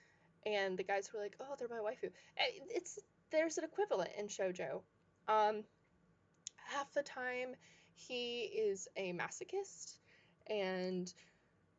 and 0.46 0.78
the 0.78 0.84
guys 0.84 1.08
who 1.08 1.18
are 1.18 1.22
like, 1.22 1.36
oh, 1.40 1.56
they're 1.58 1.68
my 1.68 1.76
waifu. 1.76 2.12
Eh, 2.38 2.60
it's 2.70 3.00
there's 3.32 3.58
an 3.58 3.64
equivalent 3.64 4.10
in 4.18 4.28
shojo. 4.28 4.82
Um, 5.28 5.64
half 6.58 6.92
the 6.94 7.04
time 7.04 7.56
he 7.96 8.42
is 8.42 8.88
a 8.98 9.14
masochist 9.14 9.98
and 10.48 11.14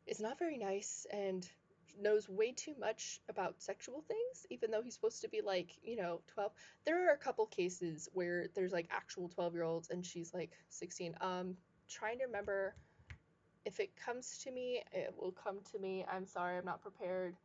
is 0.05 0.19
not 0.19 0.39
very 0.39 0.57
nice 0.57 1.05
and 1.11 1.47
knows 1.99 2.29
way 2.29 2.51
too 2.51 2.73
much 2.79 3.19
about 3.29 3.61
sexual 3.61 4.03
things, 4.07 4.45
even 4.49 4.71
though 4.71 4.81
he's 4.81 4.93
supposed 4.93 5.21
to 5.21 5.29
be 5.29 5.41
like, 5.41 5.71
you 5.83 5.95
know, 5.95 6.21
12. 6.33 6.51
There 6.85 7.09
are 7.09 7.13
a 7.13 7.17
couple 7.17 7.45
cases 7.47 8.07
where 8.13 8.47
there's 8.55 8.71
like 8.71 8.87
actual 8.91 9.29
12 9.29 9.53
year 9.53 9.63
olds 9.63 9.89
and 9.89 10.05
she's 10.05 10.33
like 10.33 10.51
16. 10.69 11.15
Um, 11.21 11.55
trying 11.89 12.19
to 12.19 12.25
remember 12.25 12.75
if 13.65 13.79
it 13.79 13.95
comes 13.95 14.39
to 14.43 14.51
me, 14.51 14.83
it 14.91 15.13
will 15.17 15.31
come 15.31 15.59
to 15.71 15.79
me. 15.79 16.05
I'm 16.11 16.25
sorry, 16.25 16.57
I'm 16.57 16.65
not 16.65 16.81
prepared. 16.81 17.35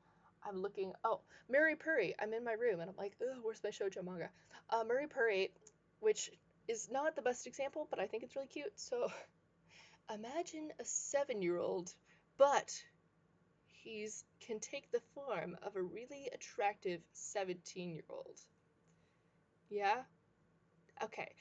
I'm 0.47 0.63
looking. 0.63 0.93
Oh, 1.05 1.21
Mary 1.49 1.77
Puri. 1.77 2.15
I'm 2.21 2.33
in 2.33 2.45
my 2.45 2.53
room 2.53 2.81
and 2.81 2.89
I'm 2.91 2.97
like, 2.97 3.17
oh, 3.23 3.39
where's 3.43 3.63
my 3.63 3.71
shoujo 3.71 4.05
manga? 4.05 4.31
Uh, 4.71 4.85
Mary 4.87 5.07
Puri, 5.07 5.53
which 6.01 6.31
is 6.69 6.89
not 6.91 7.17
the 7.17 7.23
best 7.23 7.47
example, 7.47 7.87
but 7.91 7.99
I 7.99 8.07
think 8.07 8.23
it's 8.23 8.37
really 8.37 8.49
cute. 8.49 8.73
So 8.77 9.09
imagine 10.15 10.71
a 10.81 10.85
seven 10.85 11.43
year 11.43 11.59
old, 11.59 11.93
but 12.39 12.73
he's 13.71 14.25
can 14.41 14.61
take 14.61 14.91
the 14.91 15.01
form 15.15 15.57
of 15.63 15.77
a 15.77 15.83
really 15.83 16.29
attractive 16.33 17.01
17 17.13 17.95
year 17.95 18.05
old. 18.09 18.41
Yeah? 19.71 20.03
Okay. 21.03 21.33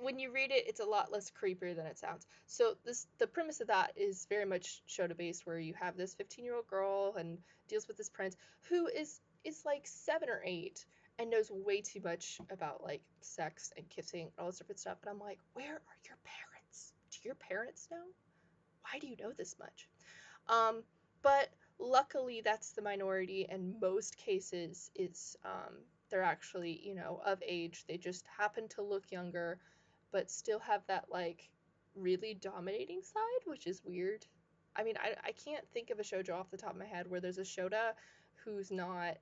When 0.00 0.18
you 0.18 0.32
read 0.32 0.50
it, 0.50 0.64
it's 0.66 0.80
a 0.80 0.84
lot 0.84 1.12
less 1.12 1.30
creepier 1.30 1.74
than 1.74 1.86
it 1.86 1.98
sounds. 1.98 2.26
So 2.46 2.76
this 2.84 3.06
the 3.18 3.26
premise 3.26 3.60
of 3.60 3.68
that 3.68 3.92
is 3.96 4.26
very 4.28 4.44
much 4.44 4.82
Shota 4.88 5.16
based, 5.16 5.46
where 5.46 5.58
you 5.58 5.74
have 5.74 5.96
this 5.96 6.14
15 6.14 6.44
year 6.44 6.56
old 6.56 6.66
girl 6.66 7.14
and 7.16 7.38
deals 7.68 7.88
with 7.88 7.96
this 7.96 8.08
prince 8.08 8.36
who 8.68 8.86
is 8.88 9.20
is 9.44 9.62
like 9.64 9.86
seven 9.86 10.28
or 10.28 10.42
eight 10.44 10.84
and 11.18 11.30
knows 11.30 11.50
way 11.50 11.80
too 11.80 12.00
much 12.02 12.40
about 12.50 12.82
like 12.82 13.02
sex 13.20 13.72
and 13.76 13.88
kissing 13.88 14.22
and 14.22 14.32
all 14.38 14.46
this 14.46 14.58
different 14.58 14.80
stuff. 14.80 14.98
And 15.02 15.10
I'm 15.10 15.20
like, 15.20 15.38
where 15.52 15.74
are 15.74 15.98
your 16.04 16.18
parents? 16.24 16.92
Do 17.10 17.18
your 17.22 17.36
parents 17.36 17.88
know? 17.90 18.02
Why 18.82 18.98
do 18.98 19.06
you 19.06 19.16
know 19.20 19.32
this 19.32 19.56
much? 19.58 19.88
Um, 20.48 20.82
but 21.22 21.50
luckily 21.78 22.40
that's 22.44 22.70
the 22.70 22.82
minority 22.82 23.46
and 23.48 23.74
most 23.80 24.16
cases 24.16 24.90
it's 24.94 25.36
um, 25.44 25.74
they're 26.10 26.22
actually 26.22 26.80
you 26.84 26.94
know 26.94 27.20
of 27.24 27.42
age 27.46 27.84
they 27.88 27.96
just 27.96 28.24
happen 28.38 28.68
to 28.68 28.82
look 28.82 29.10
younger 29.10 29.58
but 30.14 30.30
still 30.30 30.60
have 30.60 30.80
that 30.86 31.06
like 31.10 31.50
really 31.96 32.34
dominating 32.34 33.02
side 33.02 33.42
which 33.46 33.66
is 33.66 33.82
weird 33.84 34.24
i 34.76 34.84
mean 34.84 34.94
i, 35.02 35.14
I 35.26 35.32
can't 35.32 35.64
think 35.74 35.90
of 35.90 35.98
a 35.98 36.02
shoujo 36.02 36.34
off 36.34 36.52
the 36.52 36.56
top 36.56 36.70
of 36.70 36.78
my 36.78 36.86
head 36.86 37.10
where 37.10 37.20
there's 37.20 37.38
a 37.38 37.42
shota 37.42 37.92
who's 38.44 38.70
not 38.70 39.16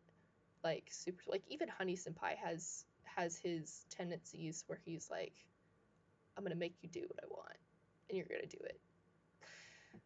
like 0.62 0.84
super 0.90 1.22
like 1.26 1.42
even 1.48 1.66
honey 1.66 1.96
senpai 1.96 2.36
has 2.36 2.84
has 3.04 3.38
his 3.38 3.86
tendencies 3.88 4.64
where 4.66 4.78
he's 4.84 5.08
like 5.10 5.34
i'm 6.36 6.44
gonna 6.44 6.54
make 6.54 6.74
you 6.82 6.90
do 6.90 7.00
what 7.08 7.20
i 7.22 7.26
want 7.30 7.56
and 8.08 8.18
you're 8.18 8.26
gonna 8.28 8.46
do 8.46 8.58
it 8.60 8.78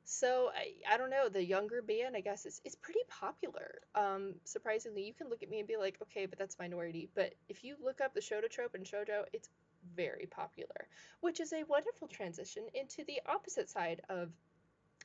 so 0.05 0.50
I, 0.55 0.95
I 0.95 0.99
don't 0.99 1.11
know 1.11 1.28
the 1.28 1.45
younger 1.45 1.83
band 1.83 2.16
I 2.16 2.21
guess 2.21 2.47
is, 2.47 2.61
is 2.64 2.76
pretty 2.76 3.00
popular. 3.09 3.81
Um, 3.97 4.35
surprisingly, 4.45 5.02
you 5.02 5.12
can 5.12 5.28
look 5.28 5.43
at 5.43 5.50
me 5.50 5.59
and 5.59 5.66
be 5.66 5.76
like, 5.76 5.97
okay, 6.02 6.26
but 6.26 6.38
that's 6.38 6.57
minority. 6.61 7.09
But 7.14 7.35
if 7.49 7.64
you 7.64 7.75
look 7.83 8.00
up 8.00 8.14
the 8.14 8.21
Shota 8.21 8.49
trope 8.49 8.75
and 8.75 8.85
shoujo, 8.85 9.25
it's 9.33 9.49
very 9.95 10.26
popular, 10.26 10.88
which 11.21 11.40
is 11.40 11.52
a 11.52 11.64
wonderful 11.64 12.09
transition 12.09 12.64
into 12.75 13.05
the 13.05 13.21
opposite 13.26 13.69
side 13.71 14.00
of 14.09 14.31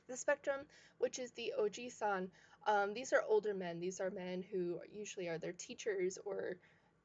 the 0.08 0.16
spectrum, 0.16 0.60
which 0.98 1.18
is 1.18 1.32
the 1.32 1.52
oji-san. 1.58 2.28
Um, 2.66 2.94
these 2.94 3.12
are 3.12 3.24
older 3.28 3.54
men. 3.54 3.80
These 3.80 4.00
are 4.00 4.10
men 4.10 4.42
who 4.42 4.80
usually 4.92 5.28
are 5.28 5.38
their 5.38 5.52
teachers 5.52 6.18
or 6.24 6.56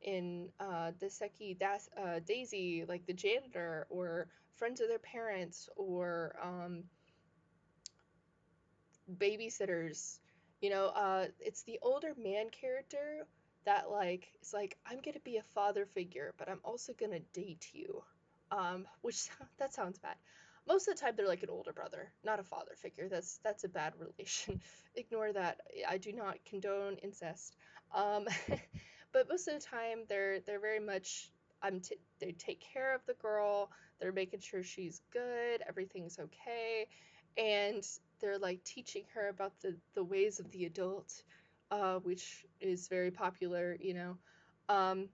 in 0.01 0.49
uh, 0.59 0.91
the 0.99 1.09
Seki 1.09 1.55
das, 1.59 1.89
uh, 1.97 2.19
Daisy, 2.25 2.85
like 2.87 3.05
the 3.05 3.13
janitor, 3.13 3.87
or 3.89 4.27
friends 4.55 4.79
of 4.81 4.87
their 4.87 4.99
parents, 4.99 5.69
or 5.75 6.35
um, 6.43 6.83
babysitters. 9.17 10.19
You 10.61 10.69
know, 10.69 10.87
uh, 10.87 11.27
it's 11.39 11.63
the 11.63 11.79
older 11.81 12.13
man 12.17 12.49
character 12.49 13.25
that 13.67 13.91
like 13.91 14.29
is 14.41 14.53
like 14.53 14.77
I'm 14.87 14.99
gonna 15.05 15.21
be 15.25 15.37
a 15.37 15.43
father 15.55 15.85
figure, 15.87 16.33
but 16.39 16.49
I'm 16.49 16.61
also 16.65 16.93
gonna 16.99 17.21
date 17.33 17.69
you. 17.73 18.03
Um, 18.51 18.87
which 19.03 19.29
that 19.59 19.73
sounds 19.75 19.99
bad. 19.99 20.17
Most 20.67 20.87
of 20.89 20.95
the 20.95 21.01
time 21.01 21.13
they're 21.17 21.27
like 21.27 21.43
an 21.43 21.49
older 21.51 21.73
brother, 21.73 22.11
not 22.25 22.39
a 22.39 22.43
father 22.43 22.75
figure. 22.77 23.09
That's 23.09 23.39
that's 23.43 23.65
a 23.65 23.69
bad 23.69 23.93
relation. 23.99 24.61
Ignore 24.95 25.33
that. 25.33 25.61
I 25.89 25.99
do 25.99 26.13
not 26.13 26.37
condone 26.45 26.97
incest. 27.03 27.57
Um, 27.95 28.27
but 29.13 29.29
most 29.29 29.47
of 29.47 29.55
the 29.55 29.59
time 29.65 29.99
they're 30.09 30.39
they're 30.41 30.59
very 30.61 30.79
much 30.79 31.31
I'm 31.61 31.81
t- 31.81 31.99
they 32.19 32.33
take 32.33 32.61
care 32.61 32.95
of 32.95 33.01
the 33.07 33.15
girl. 33.15 33.71
They're 33.99 34.11
making 34.13 34.41
sure 34.41 34.63
she's 34.63 35.01
good, 35.11 35.63
everything's 35.67 36.19
okay, 36.19 36.87
and 37.37 37.83
they're 38.21 38.37
like 38.39 38.63
teaching 38.63 39.05
her 39.13 39.29
about 39.29 39.53
the 39.61 39.75
the 39.95 40.03
ways 40.03 40.39
of 40.39 40.51
the 40.51 40.65
adult, 40.65 41.23
uh, 41.71 41.99
which 41.99 42.45
is 42.61 42.87
very 42.87 43.11
popular. 43.11 43.77
You 43.79 43.93
know, 43.93 44.17
um, 44.69 45.09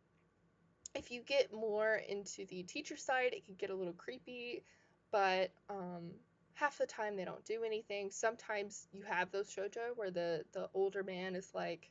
if 0.96 1.12
you 1.12 1.22
get 1.22 1.54
more 1.54 2.02
into 2.08 2.46
the 2.46 2.64
teacher 2.64 2.98
side, 2.98 3.34
it 3.34 3.46
can 3.46 3.56
get 3.56 3.70
a 3.70 3.76
little 3.76 3.94
creepy, 3.94 4.64
but 5.12 5.52
um, 5.70 6.12
half 6.54 6.78
the 6.78 6.86
time 6.86 7.16
they 7.16 7.26
don't 7.26 7.46
do 7.46 7.64
anything. 7.64 8.12
Sometimes 8.12 8.88
you 8.92 9.04
have 9.04 9.32
those 9.32 9.50
shojo 9.50 9.96
where 9.96 10.12
the 10.12 10.44
the 10.54 10.70
older 10.74 11.04
man 11.04 11.36
is 11.36 11.50
like, 11.54 11.90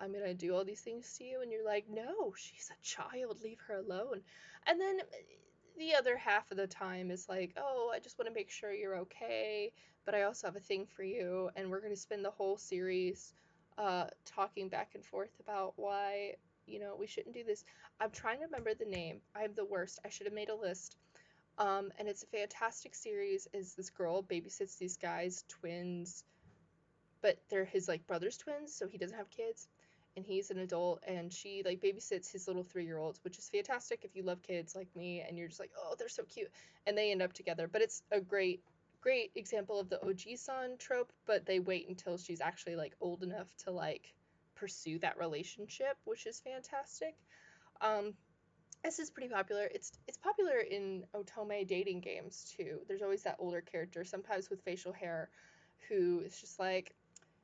I'm 0.00 0.12
gonna 0.12 0.34
do 0.34 0.54
all 0.54 0.64
these 0.64 0.80
things 0.80 1.14
to 1.18 1.24
you, 1.24 1.42
and 1.42 1.50
you're 1.50 1.64
like, 1.64 1.86
no, 1.90 2.32
she's 2.36 2.70
a 2.70 2.82
child, 2.82 3.40
leave 3.42 3.60
her 3.66 3.76
alone. 3.76 4.20
And 4.66 4.80
then 4.80 5.00
the 5.78 5.94
other 5.94 6.16
half 6.16 6.50
of 6.50 6.56
the 6.56 6.66
time 6.66 7.10
is 7.10 7.28
like, 7.28 7.54
oh, 7.56 7.90
I 7.94 8.00
just 8.00 8.18
want 8.18 8.28
to 8.28 8.34
make 8.34 8.50
sure 8.50 8.72
you're 8.72 8.98
okay, 8.98 9.72
but 10.04 10.14
I 10.14 10.22
also 10.22 10.46
have 10.46 10.56
a 10.56 10.60
thing 10.60 10.86
for 10.86 11.02
you, 11.02 11.50
and 11.56 11.70
we're 11.70 11.80
to 11.80 11.96
spend 11.96 12.24
the 12.24 12.30
whole 12.30 12.56
series 12.56 13.32
uh, 13.78 14.06
talking 14.26 14.68
back 14.68 14.90
and 14.94 15.04
forth 15.04 15.30
about 15.40 15.72
why, 15.76 16.34
you 16.66 16.80
know, 16.80 16.96
we 16.98 17.06
shouldn't 17.06 17.34
do 17.34 17.44
this. 17.44 17.64
I'm 18.00 18.10
trying 18.10 18.38
to 18.38 18.44
remember 18.44 18.74
the 18.74 18.84
name. 18.84 19.20
I'm 19.34 19.54
the 19.54 19.64
worst. 19.64 20.00
I 20.04 20.08
should 20.10 20.26
have 20.26 20.34
made 20.34 20.50
a 20.50 20.54
list. 20.54 20.96
Um, 21.58 21.90
and 21.98 22.08
it's 22.08 22.22
a 22.22 22.26
fantastic 22.26 22.94
series. 22.94 23.48
Is 23.52 23.74
this 23.74 23.90
girl 23.90 24.22
babysits 24.22 24.78
these 24.78 24.96
guys, 24.96 25.44
twins, 25.48 26.24
but 27.22 27.38
they're 27.48 27.64
his 27.64 27.88
like 27.88 28.06
brother's 28.06 28.36
twins, 28.36 28.74
so 28.74 28.86
he 28.86 28.98
doesn't 28.98 29.16
have 29.16 29.30
kids 29.30 29.68
and 30.18 30.26
he's 30.26 30.50
an 30.50 30.58
adult 30.58 31.00
and 31.06 31.32
she 31.32 31.62
like 31.64 31.80
babysits 31.80 32.32
his 32.32 32.48
little 32.48 32.64
three 32.64 32.84
year 32.84 32.98
olds 32.98 33.20
which 33.22 33.38
is 33.38 33.48
fantastic 33.48 34.00
if 34.02 34.16
you 34.16 34.24
love 34.24 34.42
kids 34.42 34.74
like 34.74 34.88
me 34.96 35.24
and 35.26 35.38
you're 35.38 35.46
just 35.46 35.60
like 35.60 35.70
oh 35.78 35.94
they're 35.96 36.08
so 36.08 36.24
cute 36.24 36.50
and 36.86 36.98
they 36.98 37.12
end 37.12 37.22
up 37.22 37.32
together 37.32 37.68
but 37.68 37.82
it's 37.82 38.02
a 38.10 38.20
great 38.20 38.60
great 39.00 39.30
example 39.36 39.78
of 39.78 39.88
the 39.88 39.98
oji-san 40.04 40.76
trope 40.78 41.12
but 41.26 41.46
they 41.46 41.60
wait 41.60 41.88
until 41.88 42.18
she's 42.18 42.40
actually 42.40 42.76
like 42.76 42.94
old 43.00 43.22
enough 43.22 43.48
to 43.56 43.70
like 43.70 44.12
pursue 44.54 44.98
that 44.98 45.18
relationship 45.18 45.96
which 46.04 46.26
is 46.26 46.40
fantastic. 46.40 47.14
Um 47.80 48.14
this 48.84 49.00
is 49.00 49.10
pretty 49.10 49.28
popular. 49.28 49.68
It's 49.74 49.92
it's 50.06 50.18
popular 50.18 50.58
in 50.58 51.04
otome 51.14 51.66
dating 51.66 52.00
games 52.00 52.52
too. 52.56 52.80
There's 52.86 53.02
always 53.02 53.22
that 53.24 53.36
older 53.38 53.60
character 53.60 54.04
sometimes 54.04 54.50
with 54.50 54.62
facial 54.62 54.92
hair 54.92 55.30
who 55.88 56.20
is 56.20 56.40
just 56.40 56.58
like 56.58 56.94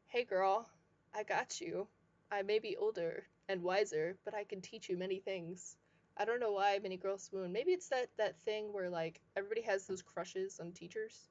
hey 0.07 0.25
girl 0.25 0.69
i 1.15 1.23
got 1.23 1.61
you. 1.61 1.87
I 2.31 2.43
may 2.43 2.59
be 2.59 2.77
older 2.77 3.25
and 3.49 3.63
wiser, 3.63 4.17
but 4.25 4.35
I 4.35 4.45
can 4.45 4.61
teach 4.61 4.89
you 4.89 4.97
many 4.97 5.21
things. 5.21 5.77
I 6.17 6.25
don't 6.25 6.41
know 6.41 6.53
why 6.53 6.79
many 6.83 6.97
girls 6.97 7.25
swoon. 7.25 7.53
Maybe 7.53 7.73
it's 7.73 7.89
that 7.89 8.09
that 8.17 8.41
thing 8.41 8.73
where 8.73 8.91
like 8.91 9.21
everybody 9.37 9.63
has 9.63 9.87
those 9.87 10.03
crushes 10.03 10.59
on 10.61 10.73
teachers 10.73 11.29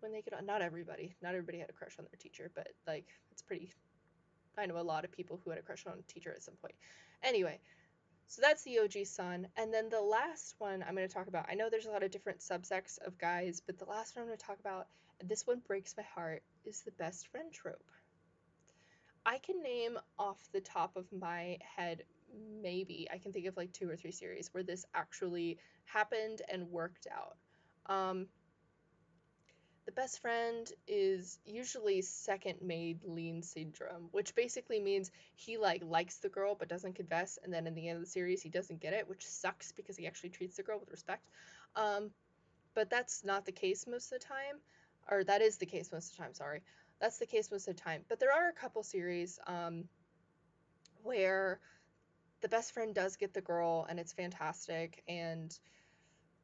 when 0.00 0.12
they 0.12 0.22
get 0.22 0.34
on. 0.34 0.46
Not 0.46 0.62
everybody. 0.62 1.14
Not 1.22 1.30
everybody 1.30 1.58
had 1.58 1.70
a 1.70 1.72
crush 1.72 1.96
on 1.98 2.04
their 2.04 2.18
teacher, 2.18 2.50
but 2.54 2.68
like 2.86 3.06
it's 3.32 3.42
pretty. 3.42 3.72
I 4.58 4.66
know 4.66 4.78
a 4.78 4.82
lot 4.82 5.04
of 5.04 5.12
people 5.12 5.40
who 5.42 5.50
had 5.50 5.58
a 5.58 5.62
crush 5.62 5.86
on 5.86 5.94
a 5.98 6.12
teacher 6.12 6.32
at 6.32 6.42
some 6.42 6.54
point. 6.56 6.74
Anyway, 7.22 7.60
So 8.30 8.40
that's 8.42 8.62
the 8.62 8.78
oji-san. 8.80 9.48
And 9.56 9.74
then 9.74 9.88
the 9.88 10.00
last 10.00 10.54
one 10.58 10.84
I'm 10.86 10.94
going 10.94 11.06
to 11.08 11.12
talk 11.12 11.26
about, 11.26 11.46
I 11.50 11.54
know 11.54 11.68
there's 11.68 11.86
a 11.86 11.90
lot 11.90 12.04
of 12.04 12.12
different 12.12 12.38
subsects 12.38 12.96
of 13.04 13.18
guys, 13.18 13.60
but 13.66 13.76
the 13.76 13.86
last 13.86 14.14
one 14.14 14.22
I'm 14.22 14.28
going 14.28 14.38
to 14.38 14.46
talk 14.46 14.60
about, 14.60 14.86
and 15.18 15.28
this 15.28 15.48
one 15.48 15.60
breaks 15.66 15.96
my 15.96 16.04
heart, 16.04 16.44
is 16.64 16.82
the 16.82 16.92
best 16.92 17.26
friend 17.26 17.52
trope. 17.52 17.90
I 19.26 19.38
can 19.38 19.60
name 19.60 19.98
off 20.16 20.38
the 20.52 20.60
top 20.60 20.96
of 20.96 21.06
my 21.12 21.58
head, 21.76 22.04
maybe, 22.62 23.08
I 23.12 23.18
can 23.18 23.32
think 23.32 23.46
of 23.46 23.56
like 23.56 23.72
two 23.72 23.90
or 23.90 23.96
three 23.96 24.12
series 24.12 24.48
where 24.54 24.62
this 24.62 24.84
actually 24.94 25.58
happened 25.86 26.42
and 26.48 26.70
worked 26.70 27.08
out. 27.12 27.36
Um, 27.92 28.28
the 29.90 30.02
best 30.02 30.20
friend 30.20 30.72
is 30.86 31.40
usually 31.44 32.00
second 32.00 32.62
male 32.62 32.94
lead 33.04 33.44
syndrome, 33.44 34.08
which 34.12 34.36
basically 34.36 34.78
means 34.78 35.10
he 35.34 35.58
like 35.58 35.82
likes 35.84 36.18
the 36.18 36.28
girl 36.28 36.54
but 36.56 36.68
doesn't 36.68 36.94
confess, 36.94 37.40
and 37.42 37.52
then 37.52 37.66
in 37.66 37.74
the 37.74 37.88
end 37.88 37.96
of 37.96 38.04
the 38.04 38.08
series 38.08 38.40
he 38.40 38.48
doesn't 38.48 38.80
get 38.80 38.92
it, 38.92 39.08
which 39.08 39.26
sucks 39.26 39.72
because 39.72 39.96
he 39.96 40.06
actually 40.06 40.28
treats 40.28 40.56
the 40.56 40.62
girl 40.62 40.78
with 40.78 40.92
respect. 40.92 41.28
Um, 41.74 42.10
but 42.74 42.88
that's 42.88 43.24
not 43.24 43.44
the 43.44 43.50
case 43.50 43.84
most 43.88 44.12
of 44.12 44.20
the 44.20 44.26
time, 44.26 44.60
or 45.10 45.24
that 45.24 45.42
is 45.42 45.56
the 45.56 45.66
case 45.66 45.90
most 45.92 46.12
of 46.12 46.16
the 46.16 46.22
time. 46.22 46.34
Sorry, 46.34 46.62
that's 47.00 47.18
the 47.18 47.26
case 47.26 47.50
most 47.50 47.66
of 47.66 47.74
the 47.74 47.82
time. 47.82 48.02
But 48.08 48.20
there 48.20 48.32
are 48.32 48.48
a 48.48 48.52
couple 48.52 48.84
series 48.84 49.40
um, 49.48 49.88
where 51.02 51.58
the 52.42 52.48
best 52.48 52.70
friend 52.74 52.94
does 52.94 53.16
get 53.16 53.34
the 53.34 53.40
girl, 53.40 53.88
and 53.88 53.98
it's 53.98 54.12
fantastic, 54.12 55.02
and 55.08 55.58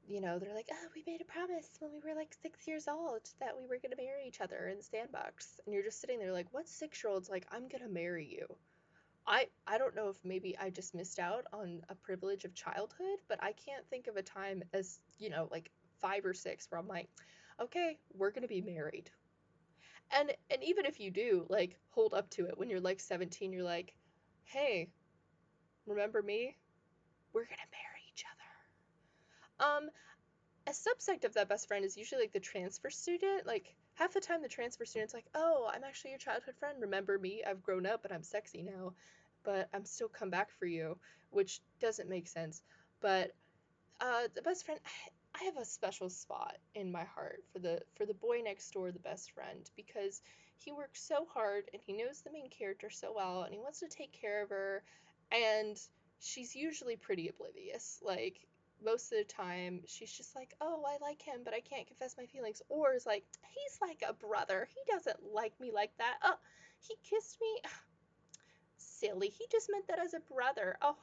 you 0.08 0.20
know, 0.20 0.38
they're 0.38 0.54
like, 0.54 0.68
oh, 0.72 0.88
we 0.94 1.02
made 1.06 1.20
a 1.20 1.24
promise 1.24 1.68
when 1.80 1.90
we 1.92 2.00
were 2.08 2.16
like 2.16 2.34
six 2.42 2.66
years 2.66 2.88
old 2.88 3.22
that 3.40 3.56
we 3.56 3.62
were 3.62 3.78
going 3.82 3.90
to 3.90 4.02
marry 4.02 4.26
each 4.26 4.40
other 4.40 4.68
in 4.68 4.82
sandbox. 4.82 5.60
And 5.64 5.74
you're 5.74 5.84
just 5.84 6.00
sitting 6.00 6.18
there 6.18 6.32
like, 6.32 6.52
what 6.52 6.68
six 6.68 7.02
year 7.02 7.12
old's 7.12 7.28
like, 7.28 7.46
I'm 7.50 7.68
going 7.68 7.82
to 7.82 7.88
marry 7.88 8.26
you? 8.26 8.46
I, 9.26 9.48
I 9.66 9.78
don't 9.78 9.96
know 9.96 10.08
if 10.08 10.16
maybe 10.24 10.56
I 10.56 10.70
just 10.70 10.94
missed 10.94 11.18
out 11.18 11.44
on 11.52 11.82
a 11.88 11.94
privilege 11.94 12.44
of 12.44 12.54
childhood, 12.54 13.18
but 13.28 13.42
I 13.42 13.52
can't 13.52 13.84
think 13.90 14.06
of 14.06 14.16
a 14.16 14.22
time 14.22 14.62
as, 14.72 15.00
you 15.18 15.30
know, 15.30 15.48
like 15.50 15.70
five 16.00 16.24
or 16.24 16.34
six 16.34 16.70
where 16.70 16.80
I'm 16.80 16.86
like, 16.88 17.08
okay, 17.60 17.98
we're 18.14 18.30
going 18.30 18.42
to 18.42 18.48
be 18.48 18.60
married. 18.60 19.10
And 20.12 20.32
and 20.50 20.62
even 20.62 20.86
if 20.86 21.00
you 21.00 21.10
do, 21.10 21.46
like 21.48 21.78
hold 21.90 22.14
up 22.14 22.30
to 22.30 22.46
it 22.46 22.56
when 22.58 22.70
you're 22.70 22.80
like 22.80 23.00
17, 23.00 23.52
you're 23.52 23.64
like, 23.64 23.94
"Hey, 24.44 24.88
remember 25.86 26.22
me? 26.22 26.56
We're 27.32 27.44
going 27.44 27.56
to 27.56 27.70
marry 27.72 27.76
each 27.76 27.80
other." 27.80 27.95
Um, 29.60 29.88
a 30.66 30.70
subsect 30.70 31.24
of 31.24 31.34
that 31.34 31.48
best 31.48 31.68
friend 31.68 31.84
is 31.84 31.96
usually 31.96 32.22
like 32.22 32.32
the 32.32 32.40
transfer 32.40 32.90
student. 32.90 33.46
Like 33.46 33.74
half 33.94 34.12
the 34.14 34.20
time, 34.20 34.42
the 34.42 34.48
transfer 34.48 34.84
student's 34.84 35.14
like, 35.14 35.26
"Oh, 35.34 35.70
I'm 35.72 35.84
actually 35.84 36.10
your 36.10 36.18
childhood 36.18 36.56
friend. 36.56 36.80
Remember 36.80 37.18
me? 37.18 37.42
I've 37.46 37.62
grown 37.62 37.86
up 37.86 38.04
and 38.04 38.12
I'm 38.12 38.22
sexy 38.22 38.62
now, 38.62 38.94
but 39.44 39.68
I'm 39.72 39.84
still 39.84 40.08
come 40.08 40.30
back 40.30 40.50
for 40.58 40.66
you," 40.66 40.98
which 41.30 41.60
doesn't 41.80 42.08
make 42.08 42.26
sense. 42.28 42.62
But 43.00 43.32
uh, 44.00 44.28
the 44.34 44.42
best 44.42 44.64
friend, 44.66 44.80
I 45.40 45.44
have 45.44 45.56
a 45.56 45.64
special 45.64 46.08
spot 46.10 46.56
in 46.74 46.90
my 46.90 47.04
heart 47.04 47.44
for 47.52 47.58
the 47.58 47.80
for 47.94 48.06
the 48.06 48.14
boy 48.14 48.40
next 48.42 48.70
door, 48.72 48.90
the 48.90 48.98
best 48.98 49.32
friend, 49.32 49.70
because 49.76 50.22
he 50.58 50.72
works 50.72 51.02
so 51.02 51.26
hard 51.32 51.64
and 51.72 51.82
he 51.86 51.92
knows 51.92 52.22
the 52.22 52.32
main 52.32 52.48
character 52.48 52.90
so 52.90 53.12
well 53.14 53.42
and 53.42 53.52
he 53.52 53.60
wants 53.60 53.80
to 53.80 53.88
take 53.88 54.12
care 54.12 54.42
of 54.42 54.48
her 54.48 54.82
and 55.30 55.78
she's 56.20 56.56
usually 56.56 56.96
pretty 56.96 57.28
oblivious. 57.28 58.00
Like 58.02 58.40
most 58.84 59.12
of 59.12 59.18
the 59.18 59.24
time 59.24 59.82
she's 59.86 60.12
just 60.12 60.34
like, 60.36 60.54
"Oh, 60.60 60.84
I 60.86 60.98
like 61.00 61.22
him, 61.22 61.42
but 61.44 61.54
I 61.54 61.60
can't 61.60 61.86
confess 61.86 62.16
my 62.16 62.26
feelings." 62.26 62.62
Or 62.68 62.94
is 62.94 63.06
like, 63.06 63.24
"He's 63.48 63.80
like 63.80 64.02
a 64.06 64.12
brother. 64.12 64.68
He 64.74 64.80
doesn't 64.92 65.32
like 65.32 65.58
me 65.60 65.70
like 65.70 65.96
that." 65.98 66.18
Oh, 66.22 66.38
he 66.78 66.96
kissed 67.02 67.40
me. 67.40 67.60
Silly. 68.76 69.28
He 69.28 69.46
just 69.50 69.70
meant 69.70 69.86
that 69.88 69.98
as 69.98 70.14
a 70.14 70.20
brother. 70.20 70.76
Oh, 70.82 70.96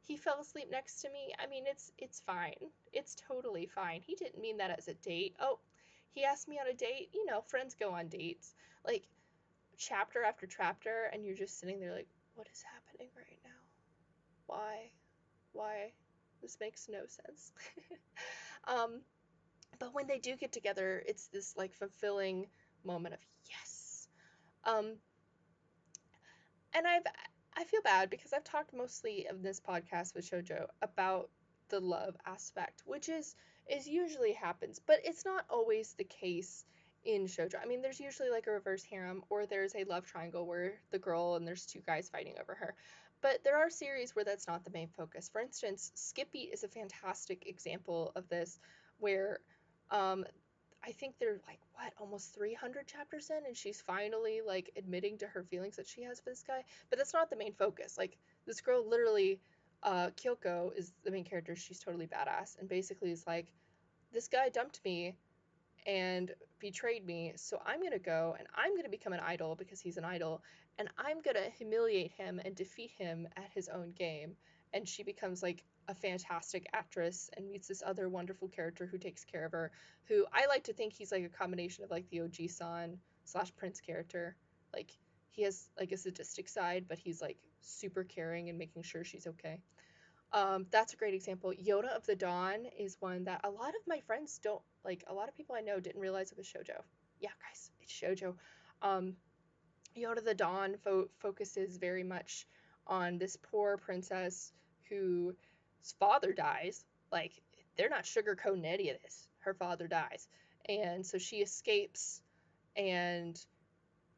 he 0.00 0.16
fell 0.16 0.40
asleep 0.40 0.68
next 0.70 1.00
to 1.02 1.10
me. 1.10 1.32
I 1.38 1.46
mean, 1.46 1.64
it's 1.66 1.92
it's 1.98 2.20
fine. 2.20 2.70
It's 2.92 3.14
totally 3.14 3.66
fine. 3.66 4.00
He 4.00 4.14
didn't 4.14 4.40
mean 4.40 4.56
that 4.58 4.76
as 4.76 4.88
a 4.88 4.94
date. 4.94 5.36
Oh, 5.40 5.58
he 6.10 6.24
asked 6.24 6.48
me 6.48 6.58
on 6.58 6.66
a 6.68 6.74
date. 6.74 7.10
You 7.14 7.24
know, 7.26 7.42
friends 7.42 7.74
go 7.74 7.92
on 7.92 8.08
dates. 8.08 8.54
Like 8.84 9.06
chapter 9.76 10.24
after 10.24 10.46
chapter 10.46 11.10
and 11.12 11.24
you're 11.24 11.36
just 11.36 11.58
sitting 11.60 11.80
there 11.80 11.92
like, 11.92 12.08
"What 12.34 12.48
is 12.52 12.62
happening 12.62 13.08
right 13.16 13.38
now? 13.44 13.60
Why? 14.46 14.90
Why?" 15.52 15.92
This 16.42 16.56
makes 16.60 16.88
no 16.88 17.00
sense. 17.06 17.52
um, 18.68 19.00
but 19.78 19.94
when 19.94 20.06
they 20.06 20.18
do 20.18 20.36
get 20.36 20.52
together, 20.52 21.02
it's 21.06 21.28
this 21.28 21.54
like 21.56 21.74
fulfilling 21.74 22.46
moment 22.84 23.14
of 23.14 23.20
yes. 23.48 24.08
Um, 24.64 24.96
and 26.74 26.86
I've 26.86 27.02
I 27.56 27.64
feel 27.64 27.82
bad 27.82 28.10
because 28.10 28.32
I've 28.32 28.44
talked 28.44 28.72
mostly 28.72 29.26
of 29.26 29.42
this 29.42 29.60
podcast 29.60 30.14
with 30.14 30.30
Shoujo 30.30 30.66
about 30.82 31.30
the 31.68 31.80
love 31.80 32.16
aspect, 32.26 32.82
which 32.84 33.08
is 33.08 33.34
is 33.68 33.86
usually 33.86 34.32
happens, 34.32 34.80
but 34.84 34.98
it's 35.04 35.24
not 35.24 35.44
always 35.48 35.94
the 35.94 36.04
case 36.04 36.64
in 37.04 37.26
shoujo. 37.26 37.54
I 37.62 37.66
mean, 37.66 37.80
there's 37.82 38.00
usually 38.00 38.30
like 38.30 38.46
a 38.46 38.52
reverse 38.52 38.84
harem 38.84 39.22
or 39.30 39.46
there's 39.46 39.74
a 39.74 39.84
love 39.84 40.06
triangle 40.06 40.46
where 40.46 40.74
the 40.90 40.98
girl 40.98 41.36
and 41.36 41.46
there's 41.46 41.64
two 41.66 41.80
guys 41.86 42.08
fighting 42.10 42.34
over 42.40 42.54
her. 42.54 42.74
But 43.22 43.44
there 43.44 43.56
are 43.58 43.68
series 43.70 44.16
where 44.16 44.24
that's 44.24 44.46
not 44.48 44.64
the 44.64 44.70
main 44.70 44.88
focus. 44.88 45.28
For 45.28 45.40
instance, 45.40 45.92
Skip 45.94 46.32
Beat 46.32 46.50
is 46.52 46.64
a 46.64 46.68
fantastic 46.68 47.46
example 47.46 48.12
of 48.16 48.28
this, 48.28 48.58
where 48.98 49.40
um, 49.90 50.24
I 50.84 50.92
think 50.92 51.16
they're 51.18 51.40
like 51.46 51.60
what 51.74 51.92
almost 51.98 52.34
300 52.34 52.86
chapters 52.86 53.30
in, 53.30 53.44
and 53.46 53.56
she's 53.56 53.80
finally 53.82 54.40
like 54.46 54.70
admitting 54.76 55.18
to 55.18 55.26
her 55.26 55.42
feelings 55.42 55.76
that 55.76 55.86
she 55.86 56.02
has 56.02 56.20
for 56.20 56.30
this 56.30 56.42
guy. 56.46 56.64
But 56.88 56.98
that's 56.98 57.12
not 57.12 57.30
the 57.30 57.36
main 57.36 57.52
focus. 57.52 57.98
Like 57.98 58.16
this 58.46 58.60
girl 58.60 58.88
literally, 58.88 59.40
uh, 59.82 60.10
Kyoko 60.16 60.74
is 60.76 60.92
the 61.04 61.10
main 61.10 61.24
character. 61.24 61.54
She's 61.56 61.78
totally 61.78 62.06
badass, 62.06 62.58
and 62.58 62.68
basically 62.68 63.10
is 63.10 63.26
like, 63.26 63.52
this 64.12 64.28
guy 64.28 64.48
dumped 64.48 64.80
me 64.84 65.14
and 65.86 66.34
betrayed 66.58 67.06
me, 67.06 67.32
so 67.36 67.60
I'm 67.64 67.82
gonna 67.82 67.98
go 67.98 68.36
and 68.38 68.46
I'm 68.54 68.76
gonna 68.76 68.88
become 68.88 69.12
an 69.12 69.20
idol 69.20 69.54
because 69.54 69.80
he's 69.80 69.96
an 69.96 70.04
idol, 70.04 70.42
and 70.80 70.88
I'm 70.96 71.20
gonna 71.20 71.50
humiliate 71.58 72.10
him 72.12 72.40
and 72.42 72.54
defeat 72.56 72.90
him 72.96 73.28
at 73.36 73.50
his 73.54 73.68
own 73.68 73.92
game. 73.92 74.34
And 74.72 74.88
she 74.88 75.02
becomes 75.02 75.42
like 75.42 75.62
a 75.88 75.94
fantastic 75.94 76.66
actress 76.72 77.28
and 77.36 77.50
meets 77.50 77.68
this 77.68 77.82
other 77.84 78.08
wonderful 78.08 78.48
character 78.48 78.86
who 78.86 78.96
takes 78.96 79.22
care 79.22 79.44
of 79.44 79.52
her. 79.52 79.72
Who 80.08 80.24
I 80.32 80.46
like 80.46 80.64
to 80.64 80.72
think 80.72 80.94
he's 80.94 81.12
like 81.12 81.24
a 81.24 81.28
combination 81.28 81.84
of 81.84 81.90
like 81.90 82.08
the 82.08 82.20
oji-san 82.20 82.96
slash 83.24 83.54
Prince 83.56 83.78
character. 83.82 84.36
Like 84.72 84.90
he 85.28 85.42
has 85.42 85.68
like 85.78 85.92
a 85.92 85.98
sadistic 85.98 86.48
side, 86.48 86.86
but 86.88 86.98
he's 86.98 87.20
like 87.20 87.36
super 87.60 88.02
caring 88.02 88.48
and 88.48 88.56
making 88.58 88.82
sure 88.82 89.04
she's 89.04 89.26
okay. 89.26 89.60
Um, 90.32 90.64
that's 90.70 90.94
a 90.94 90.96
great 90.96 91.12
example. 91.12 91.52
Yona 91.62 91.94
of 91.94 92.06
the 92.06 92.16
Dawn 92.16 92.64
is 92.78 92.96
one 93.00 93.24
that 93.24 93.42
a 93.44 93.50
lot 93.50 93.70
of 93.70 93.86
my 93.86 94.00
friends 94.06 94.40
don't 94.42 94.62
like. 94.82 95.04
A 95.08 95.12
lot 95.12 95.28
of 95.28 95.36
people 95.36 95.56
I 95.56 95.60
know 95.60 95.78
didn't 95.78 96.00
realize 96.00 96.32
it 96.32 96.38
was 96.38 96.46
shojo. 96.46 96.80
Yeah, 97.18 97.30
guys, 97.42 97.70
it's 97.82 97.92
shojo. 97.92 98.36
Um, 98.80 99.16
Yona 99.96 100.24
the 100.24 100.34
Dawn 100.34 100.76
fo- 100.76 101.08
focuses 101.18 101.76
very 101.76 102.02
much 102.02 102.46
on 102.86 103.18
this 103.18 103.36
poor 103.36 103.76
princess 103.76 104.52
whose 104.88 105.34
father 105.98 106.32
dies. 106.32 106.84
Like, 107.12 107.32
they're 107.76 107.88
not 107.88 108.04
sugarcoating 108.04 108.64
any 108.64 108.90
of 108.90 109.00
this. 109.02 109.28
Her 109.40 109.54
father 109.54 109.86
dies. 109.88 110.28
And 110.68 111.04
so 111.04 111.18
she 111.18 111.36
escapes 111.36 112.20
and 112.76 113.38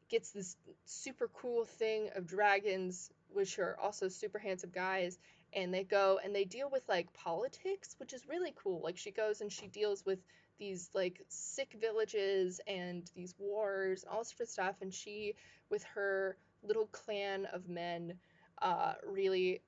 gets 0.09 0.31
this 0.31 0.57
super 0.85 1.29
cool 1.33 1.65
thing 1.65 2.09
of 2.15 2.27
dragons, 2.27 3.11
which 3.29 3.57
are 3.59 3.77
also 3.79 4.07
super 4.09 4.39
handsome 4.39 4.71
guys. 4.73 5.17
And 5.53 5.73
they 5.73 5.83
go 5.83 6.19
and 6.23 6.35
they 6.35 6.45
deal 6.45 6.69
with 6.69 6.87
like 6.89 7.13
politics, 7.13 7.95
which 7.99 8.13
is 8.13 8.27
really 8.27 8.53
cool. 8.55 8.81
Like, 8.81 8.97
she 8.97 9.11
goes 9.11 9.41
and 9.41 9.51
she 9.51 9.67
deals 9.67 10.05
with 10.05 10.19
these 10.59 10.89
like 10.93 11.21
sick 11.29 11.75
villages 11.79 12.59
and 12.67 13.09
these 13.15 13.35
wars, 13.37 14.05
all 14.09 14.23
sorts 14.23 14.41
of 14.41 14.49
stuff. 14.49 14.75
And 14.81 14.93
she, 14.93 15.35
with 15.69 15.83
her 15.95 16.37
little 16.63 16.87
clan 16.87 17.45
of 17.45 17.67
men, 17.67 18.15
uh, 18.61 18.93
really 19.05 19.61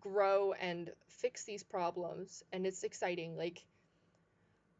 grow 0.00 0.52
and 0.52 0.90
fix 1.06 1.44
these 1.44 1.62
problems. 1.62 2.42
And 2.52 2.66
it's 2.66 2.84
exciting. 2.84 3.36
Like, 3.36 3.64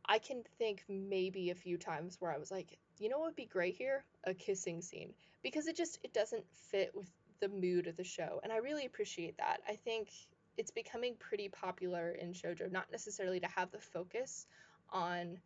I 0.07 0.19
can 0.19 0.43
think 0.59 0.85
maybe 0.89 1.51
a 1.51 1.55
few 1.55 1.77
times 1.77 2.17
where 2.19 2.33
I 2.33 2.39
was 2.39 2.51
like, 2.51 2.79
you 2.99 3.09
know 3.09 3.19
what 3.19 3.27
would 3.29 3.37
be 3.37 3.47
great 3.47 3.77
here? 3.77 4.05
A 4.25 4.35
kissing 4.35 4.81
scene. 4.81 5.13
Because 5.43 5.67
it 5.67 5.77
just 5.77 5.99
it 6.03 6.13
doesn't 6.13 6.45
fit 6.71 6.93
with 6.95 7.11
the 7.41 7.49
mood 7.49 7.87
of 7.87 7.97
the 7.97 8.05
show. 8.05 8.41
And 8.43 8.53
I 8.53 8.57
really 8.57 8.87
appreciate 8.87 9.37
that. 9.39 9.61
I 9.69 9.77
think 9.77 10.11
it's 10.57 10.71
becoming 10.73 11.15
pretty 11.19 11.49
popular 11.49 12.11
in 12.11 12.33
shoujo, 12.33 12.71
not 12.73 12.91
necessarily 12.91 13.39
to 13.41 13.47
have 13.47 13.71
the 13.71 13.79
focus 13.79 14.47
on 14.90 15.38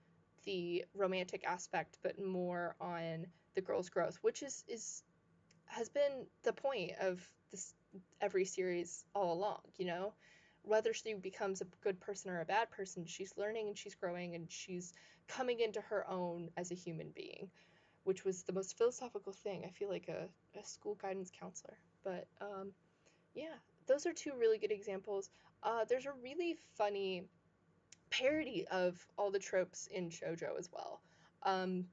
the 0.44 0.84
romantic 0.94 1.44
aspect, 1.44 1.98
but 2.02 2.20
more 2.20 2.74
on 2.80 3.26
the 3.54 3.60
girl's 3.60 3.88
growth, 3.88 4.18
which 4.22 4.42
is 4.42 4.64
is 4.68 5.02
has 5.66 5.88
been 5.88 6.26
the 6.42 6.52
point 6.52 6.92
of 7.00 7.20
this 7.50 7.74
every 8.20 8.44
series 8.44 9.04
all 9.14 9.32
along. 9.32 9.60
You 9.78 9.86
know, 9.86 10.14
whether 10.62 10.92
she 10.92 11.14
becomes 11.14 11.60
a 11.60 11.66
good 11.82 12.00
person 12.00 12.30
or 12.30 12.40
a 12.40 12.46
bad 12.46 12.70
person, 12.70 13.06
she's 13.06 13.36
learning 13.36 13.68
and 13.68 13.78
she's 13.78 13.94
growing 13.94 14.34
and 14.34 14.50
she's 14.50 14.92
coming 15.28 15.60
into 15.60 15.80
her 15.80 16.08
own 16.08 16.50
as 16.56 16.70
a 16.70 16.76
human 16.76 17.10
being, 17.14 17.50
which 18.04 18.24
was 18.24 18.42
the 18.42 18.52
most 18.52 18.76
philosophical 18.76 19.32
thing. 19.32 19.64
I 19.66 19.70
feel 19.70 19.88
like 19.88 20.08
a, 20.08 20.28
a 20.58 20.64
school 20.64 20.96
guidance 21.00 21.30
counselor, 21.38 21.78
but 22.04 22.26
um, 22.40 22.72
yeah, 23.34 23.54
those 23.86 24.06
are 24.06 24.12
two 24.12 24.32
really 24.38 24.58
good 24.58 24.72
examples. 24.72 25.30
Uh, 25.62 25.84
there's 25.88 26.06
a 26.06 26.12
really 26.22 26.56
funny 26.76 27.24
parody 28.12 28.66
of 28.70 29.04
all 29.16 29.30
the 29.30 29.38
tropes 29.38 29.88
in 29.92 30.10
shojo 30.10 30.58
as 30.58 30.70
well. 30.72 31.00
Um, 31.42 31.86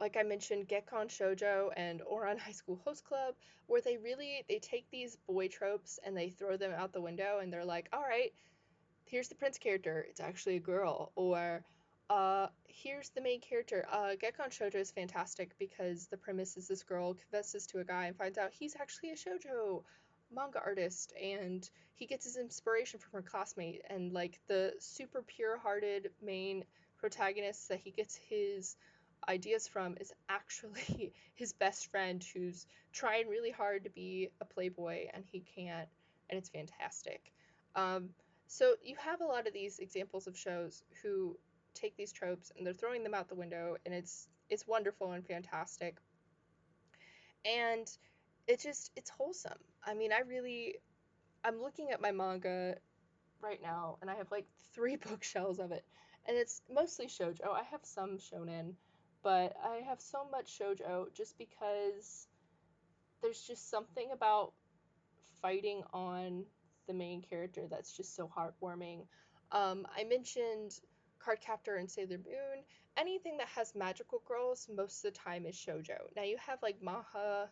like 0.00 0.16
I 0.16 0.22
mentioned, 0.22 0.68
Gekkan 0.68 1.08
Shoujo 1.08 1.70
and 1.76 2.02
Ouran 2.02 2.38
High 2.46 2.52
School 2.52 2.80
Host 2.84 3.04
Club, 3.04 3.34
where 3.66 3.80
they 3.80 3.96
really 3.96 4.44
they 4.48 4.58
take 4.58 4.86
these 4.90 5.16
boy 5.28 5.48
tropes 5.48 5.98
and 6.04 6.16
they 6.16 6.30
throw 6.30 6.56
them 6.56 6.72
out 6.76 6.92
the 6.92 7.00
window 7.00 7.38
and 7.40 7.52
they're 7.52 7.64
like, 7.64 7.88
all 7.92 8.02
right, 8.02 8.32
here's 9.06 9.28
the 9.28 9.34
prince 9.34 9.58
character, 9.58 10.04
it's 10.08 10.20
actually 10.20 10.56
a 10.56 10.60
girl, 10.60 11.12
or 11.14 11.64
uh, 12.10 12.48
here's 12.66 13.10
the 13.10 13.20
main 13.20 13.40
character. 13.40 13.86
Uh, 13.90 14.14
Shoujo 14.20 14.74
is 14.74 14.90
fantastic 14.90 15.52
because 15.58 16.08
the 16.08 16.16
premise 16.16 16.56
is 16.56 16.68
this 16.68 16.82
girl 16.82 17.14
confesses 17.14 17.66
to 17.68 17.78
a 17.78 17.84
guy 17.84 18.06
and 18.06 18.16
finds 18.16 18.38
out 18.38 18.50
he's 18.52 18.76
actually 18.78 19.10
a 19.10 19.14
shoujo 19.14 19.82
manga 20.34 20.60
artist 20.64 21.12
and 21.20 21.68
he 21.94 22.06
gets 22.06 22.24
his 22.24 22.36
inspiration 22.36 22.98
from 22.98 23.12
her 23.12 23.22
classmate 23.22 23.82
and 23.90 24.12
like 24.12 24.40
the 24.48 24.72
super 24.78 25.22
pure-hearted 25.22 26.10
main 26.22 26.64
protagonist 26.98 27.68
that 27.68 27.80
he 27.80 27.90
gets 27.90 28.16
his 28.16 28.76
ideas 29.28 29.68
from 29.68 29.96
is 30.00 30.12
actually 30.28 31.12
his 31.34 31.52
best 31.52 31.90
friend 31.90 32.24
who's 32.34 32.66
trying 32.92 33.28
really 33.28 33.50
hard 33.50 33.84
to 33.84 33.90
be 33.90 34.28
a 34.40 34.44
playboy 34.44 35.06
and 35.14 35.24
he 35.30 35.40
can't 35.40 35.88
and 36.30 36.38
it's 36.38 36.48
fantastic. 36.48 37.32
Um, 37.74 38.10
so 38.46 38.74
you 38.82 38.96
have 38.96 39.20
a 39.20 39.24
lot 39.24 39.46
of 39.46 39.52
these 39.52 39.78
examples 39.78 40.26
of 40.26 40.36
shows 40.36 40.82
who 41.02 41.36
take 41.74 41.96
these 41.96 42.12
tropes 42.12 42.52
and 42.56 42.66
they're 42.66 42.74
throwing 42.74 43.02
them 43.02 43.14
out 43.14 43.28
the 43.28 43.34
window 43.34 43.76
and 43.84 43.94
it's 43.94 44.28
it's 44.50 44.66
wonderful 44.66 45.12
and 45.12 45.26
fantastic. 45.26 45.96
And 47.44 47.86
it 48.46 48.60
just 48.60 48.90
it's 48.96 49.10
wholesome 49.10 49.58
i 49.84 49.94
mean 49.94 50.12
i 50.12 50.20
really 50.20 50.76
i'm 51.44 51.60
looking 51.60 51.90
at 51.90 52.00
my 52.00 52.10
manga 52.10 52.74
right 53.42 53.60
now 53.62 53.96
and 54.00 54.10
i 54.10 54.14
have 54.14 54.30
like 54.30 54.46
three 54.74 54.96
bookshelves 54.96 55.58
of 55.58 55.72
it 55.72 55.84
and 56.26 56.36
it's 56.36 56.62
mostly 56.72 57.06
shojo 57.06 57.52
i 57.54 57.62
have 57.70 57.80
some 57.82 58.18
shonen 58.18 58.72
but 59.22 59.54
i 59.64 59.76
have 59.86 60.00
so 60.00 60.26
much 60.30 60.58
shojo 60.58 61.12
just 61.14 61.36
because 61.38 62.28
there's 63.22 63.42
just 63.42 63.70
something 63.70 64.10
about 64.12 64.52
fighting 65.40 65.82
on 65.92 66.44
the 66.86 66.94
main 66.94 67.22
character 67.22 67.66
that's 67.70 67.96
just 67.96 68.16
so 68.16 68.28
heartwarming 68.36 69.06
um, 69.52 69.86
i 69.96 70.04
mentioned 70.04 70.80
Cardcaptor 71.24 71.78
and 71.78 71.88
Sailor 71.90 72.18
Moon. 72.18 72.64
Anything 72.96 73.36
that 73.38 73.48
has 73.48 73.74
magical 73.74 74.22
girls 74.26 74.68
most 74.74 75.04
of 75.04 75.12
the 75.12 75.18
time 75.18 75.46
is 75.46 75.54
shojo. 75.54 75.98
Now 76.16 76.24
you 76.24 76.36
have 76.44 76.60
like 76.62 76.82
Maha 76.82 77.48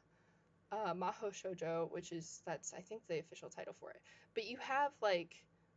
uh, 0.72 0.94
Maho 0.94 1.30
Shoujo, 1.32 1.90
which 1.90 2.12
is 2.12 2.42
that's 2.46 2.72
I 2.74 2.80
think 2.80 3.02
the 3.08 3.18
official 3.18 3.50
title 3.50 3.74
for 3.78 3.90
it. 3.90 4.00
But 4.34 4.44
you 4.46 4.56
have 4.58 4.92
like 5.02 5.34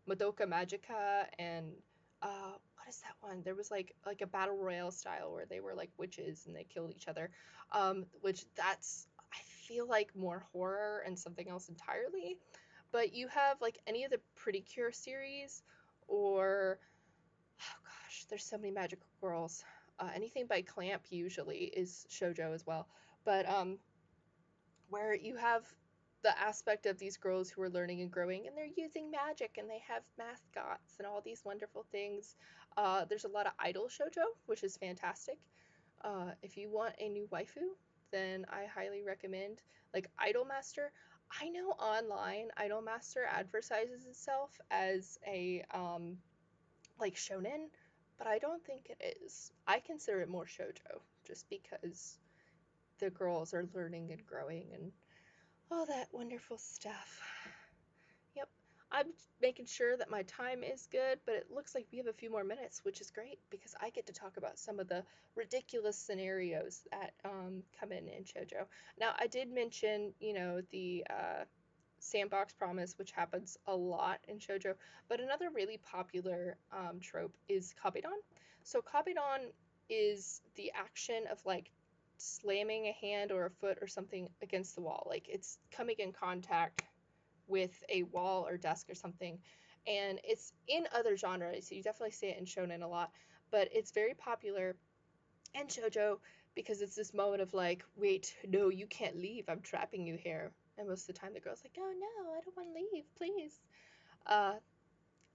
Madoka 0.09 0.47
Magica 0.47 1.25
and 1.39 1.71
uh, 2.21 2.51
what 2.75 2.87
is 2.87 2.99
that 3.01 3.15
one? 3.21 3.41
There 3.43 3.55
was 3.55 3.71
like 3.71 3.95
like 4.05 4.21
a 4.21 4.27
battle 4.27 4.57
royale 4.57 4.91
style 4.91 5.33
where 5.33 5.45
they 5.45 5.59
were 5.59 5.73
like 5.75 5.89
witches 5.97 6.45
and 6.45 6.55
they 6.55 6.65
killed 6.65 6.91
each 6.91 7.07
other. 7.07 7.29
Um, 7.71 8.05
which 8.21 8.45
that's 8.55 9.07
I 9.33 9.37
feel 9.67 9.87
like 9.87 10.15
more 10.15 10.45
horror 10.51 11.03
and 11.05 11.17
something 11.17 11.49
else 11.49 11.69
entirely. 11.69 12.37
But 12.91 13.13
you 13.13 13.27
have 13.29 13.59
like 13.61 13.79
any 13.87 14.03
of 14.03 14.11
the 14.11 14.19
Pretty 14.35 14.61
Cure 14.61 14.91
series 14.91 15.63
or 16.07 16.77
oh 17.59 17.79
gosh, 17.83 18.25
there's 18.29 18.43
so 18.45 18.57
many 18.57 18.71
magical 18.71 19.07
girls. 19.21 19.63
Uh, 19.99 20.09
anything 20.15 20.45
by 20.47 20.61
Clamp 20.61 21.03
usually 21.09 21.71
is 21.75 22.05
shojo 22.09 22.53
as 22.53 22.65
well. 22.65 22.87
But 23.25 23.47
um, 23.47 23.77
where 24.89 25.13
you 25.15 25.35
have 25.35 25.63
the 26.23 26.39
aspect 26.39 26.85
of 26.85 26.97
these 26.97 27.17
girls 27.17 27.49
who 27.49 27.61
are 27.61 27.69
learning 27.69 28.01
and 28.01 28.11
growing 28.11 28.47
and 28.47 28.55
they're 28.57 28.65
using 28.77 29.11
magic 29.11 29.57
and 29.57 29.69
they 29.69 29.81
have 29.87 30.03
mascots 30.17 30.95
and 30.97 31.07
all 31.07 31.21
these 31.21 31.43
wonderful 31.43 31.85
things. 31.91 32.35
Uh, 32.77 33.03
there's 33.05 33.25
a 33.25 33.29
lot 33.29 33.45
of 33.45 33.53
idol 33.59 33.87
shojo, 33.89 34.23
which 34.45 34.63
is 34.63 34.77
fantastic. 34.77 35.37
Uh, 36.03 36.31
if 36.41 36.57
you 36.57 36.69
want 36.69 36.93
a 36.99 37.09
new 37.09 37.27
waifu, 37.31 37.75
then 38.11 38.45
I 38.49 38.65
highly 38.65 39.03
recommend 39.03 39.61
like 39.93 40.09
idol 40.19 40.45
master 40.45 40.91
I 41.41 41.49
know 41.49 41.69
online 41.71 42.49
idol 42.57 42.81
master 42.81 43.25
advertises 43.25 44.05
itself 44.05 44.59
as 44.69 45.17
a 45.25 45.63
um, 45.71 46.17
like 46.99 47.15
shonen, 47.15 47.69
but 48.17 48.27
I 48.27 48.37
don't 48.39 48.63
think 48.65 48.89
it 48.89 49.17
is. 49.25 49.51
I 49.67 49.79
consider 49.79 50.21
it 50.21 50.29
more 50.29 50.45
shojo 50.45 51.01
just 51.25 51.49
because 51.49 52.19
the 52.99 53.09
girls 53.09 53.53
are 53.53 53.67
learning 53.73 54.11
and 54.11 54.25
growing 54.25 54.67
and 54.73 54.91
all 55.71 55.85
that 55.85 56.07
wonderful 56.11 56.57
stuff. 56.57 57.21
Yep, 58.35 58.49
I'm 58.91 59.07
making 59.41 59.65
sure 59.65 59.97
that 59.97 60.09
my 60.09 60.23
time 60.23 60.63
is 60.63 60.87
good, 60.91 61.19
but 61.25 61.35
it 61.35 61.47
looks 61.51 61.75
like 61.75 61.87
we 61.91 61.97
have 61.97 62.07
a 62.07 62.13
few 62.13 62.29
more 62.29 62.43
minutes, 62.43 62.83
which 62.83 63.01
is 63.01 63.09
great 63.11 63.39
because 63.49 63.75
I 63.81 63.89
get 63.89 64.05
to 64.07 64.13
talk 64.13 64.37
about 64.37 64.59
some 64.59 64.79
of 64.79 64.87
the 64.87 65.03
ridiculous 65.35 65.97
scenarios 65.97 66.83
that 66.91 67.13
um, 67.25 67.63
come 67.79 67.91
in 67.91 68.07
in 68.07 68.23
shojo. 68.23 68.65
Now, 68.99 69.13
I 69.19 69.27
did 69.27 69.51
mention, 69.51 70.13
you 70.19 70.33
know, 70.33 70.61
the 70.71 71.05
uh, 71.09 71.43
sandbox 72.03 72.53
promise, 72.53 72.97
which 72.97 73.11
happens 73.11 73.57
a 73.67 73.75
lot 73.75 74.19
in 74.27 74.37
shojo. 74.37 74.75
But 75.07 75.19
another 75.19 75.49
really 75.53 75.77
popular 75.77 76.57
um, 76.71 76.99
trope 76.99 77.35
is 77.47 77.73
kabedon. 77.83 78.19
So 78.63 78.81
kabedon 78.81 79.51
is 79.89 80.41
the 80.55 80.71
action 80.75 81.23
of 81.31 81.43
like 81.45 81.71
slamming 82.23 82.87
a 82.87 82.93
hand 82.93 83.31
or 83.31 83.45
a 83.45 83.51
foot 83.51 83.77
or 83.81 83.87
something 83.87 84.29
against 84.41 84.75
the 84.75 84.81
wall. 84.81 85.05
Like 85.09 85.27
it's 85.29 85.57
coming 85.71 85.95
in 85.99 86.11
contact 86.11 86.83
with 87.47 87.83
a 87.89 88.03
wall 88.03 88.47
or 88.47 88.57
desk 88.57 88.89
or 88.89 88.95
something. 88.95 89.39
And 89.85 90.19
it's 90.23 90.53
in 90.67 90.87
other 90.93 91.17
genres. 91.17 91.71
You 91.71 91.83
definitely 91.83 92.11
see 92.11 92.27
it 92.27 92.37
in 92.37 92.45
shonen 92.45 92.83
a 92.83 92.87
lot. 92.87 93.11
But 93.51 93.69
it's 93.73 93.91
very 93.91 94.13
popular 94.13 94.75
in 95.53 95.67
shojo 95.67 96.17
because 96.55 96.81
it's 96.81 96.95
this 96.95 97.13
moment 97.13 97.41
of 97.41 97.53
like, 97.53 97.83
wait, 97.95 98.35
no, 98.47 98.69
you 98.69 98.87
can't 98.87 99.17
leave. 99.17 99.45
I'm 99.49 99.61
trapping 99.61 100.07
you 100.07 100.15
here. 100.15 100.51
And 100.77 100.87
most 100.87 101.01
of 101.09 101.15
the 101.15 101.19
time, 101.19 101.33
the 101.33 101.39
girl's 101.39 101.63
like, 101.63 101.77
"Oh 101.77 101.93
no, 101.99 102.31
I 102.31 102.41
don't 102.41 102.57
want 102.57 102.69
to 102.69 102.73
leave, 102.73 103.03
please." 103.15 103.61
Uh, 104.25 104.55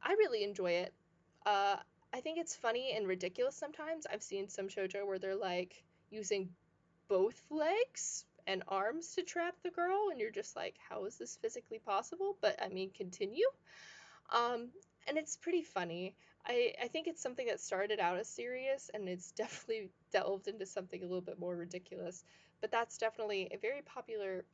I 0.03 0.12
really 0.14 0.42
enjoy 0.42 0.72
it. 0.72 0.92
Uh, 1.46 1.77
I 2.12 2.20
think 2.20 2.38
it's 2.38 2.57
funny 2.57 2.92
and 2.96 3.07
ridiculous 3.07 3.55
sometimes. 3.55 4.07
I've 4.11 4.22
seen 4.22 4.48
some 4.48 4.68
shojo 4.68 5.07
where 5.07 5.18
they're 5.18 5.37
like 5.37 5.85
using 6.11 6.51
both 7.08 7.42
legs 7.50 8.24
and 8.46 8.62
arms 8.68 9.14
to 9.14 9.22
trap 9.22 9.54
the 9.62 9.70
girl, 9.70 10.08
and 10.10 10.20
you're 10.20 10.30
just 10.30 10.56
like, 10.56 10.76
"How 10.88 11.04
is 11.04 11.18
this 11.18 11.36
physically 11.36 11.78
possible?" 11.78 12.36
But 12.40 12.62
I 12.62 12.68
mean, 12.68 12.90
continue. 12.90 13.48
Um, 14.30 14.70
and 15.06 15.16
it's 15.16 15.36
pretty 15.36 15.62
funny. 15.62 16.14
I, 16.46 16.72
I 16.82 16.88
think 16.88 17.06
it's 17.06 17.22
something 17.22 17.46
that 17.46 17.60
started 17.60 18.00
out 18.00 18.18
as 18.18 18.28
serious 18.28 18.90
and 18.92 19.08
it's 19.08 19.32
definitely 19.36 19.90
delved 20.12 20.48
into 20.48 20.66
something 20.66 21.00
a 21.02 21.06
little 21.06 21.20
bit 21.20 21.38
more 21.38 21.56
ridiculous. 21.56 22.24
But 22.60 22.70
that's 22.70 22.98
definitely 22.98 23.48
a 23.52 23.58
very 23.58 23.82
popular 23.82 24.44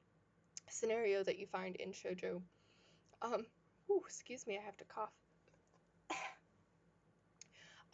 scenario 0.69 1.23
that 1.23 1.39
you 1.39 1.47
find 1.47 1.77
in 1.77 1.93
shojo. 1.93 2.43
Um, 3.23 3.47
excuse 4.05 4.47
me, 4.47 4.59
I 4.59 4.65
have 4.65 4.77
to 4.79 4.85
cough. 4.85 5.13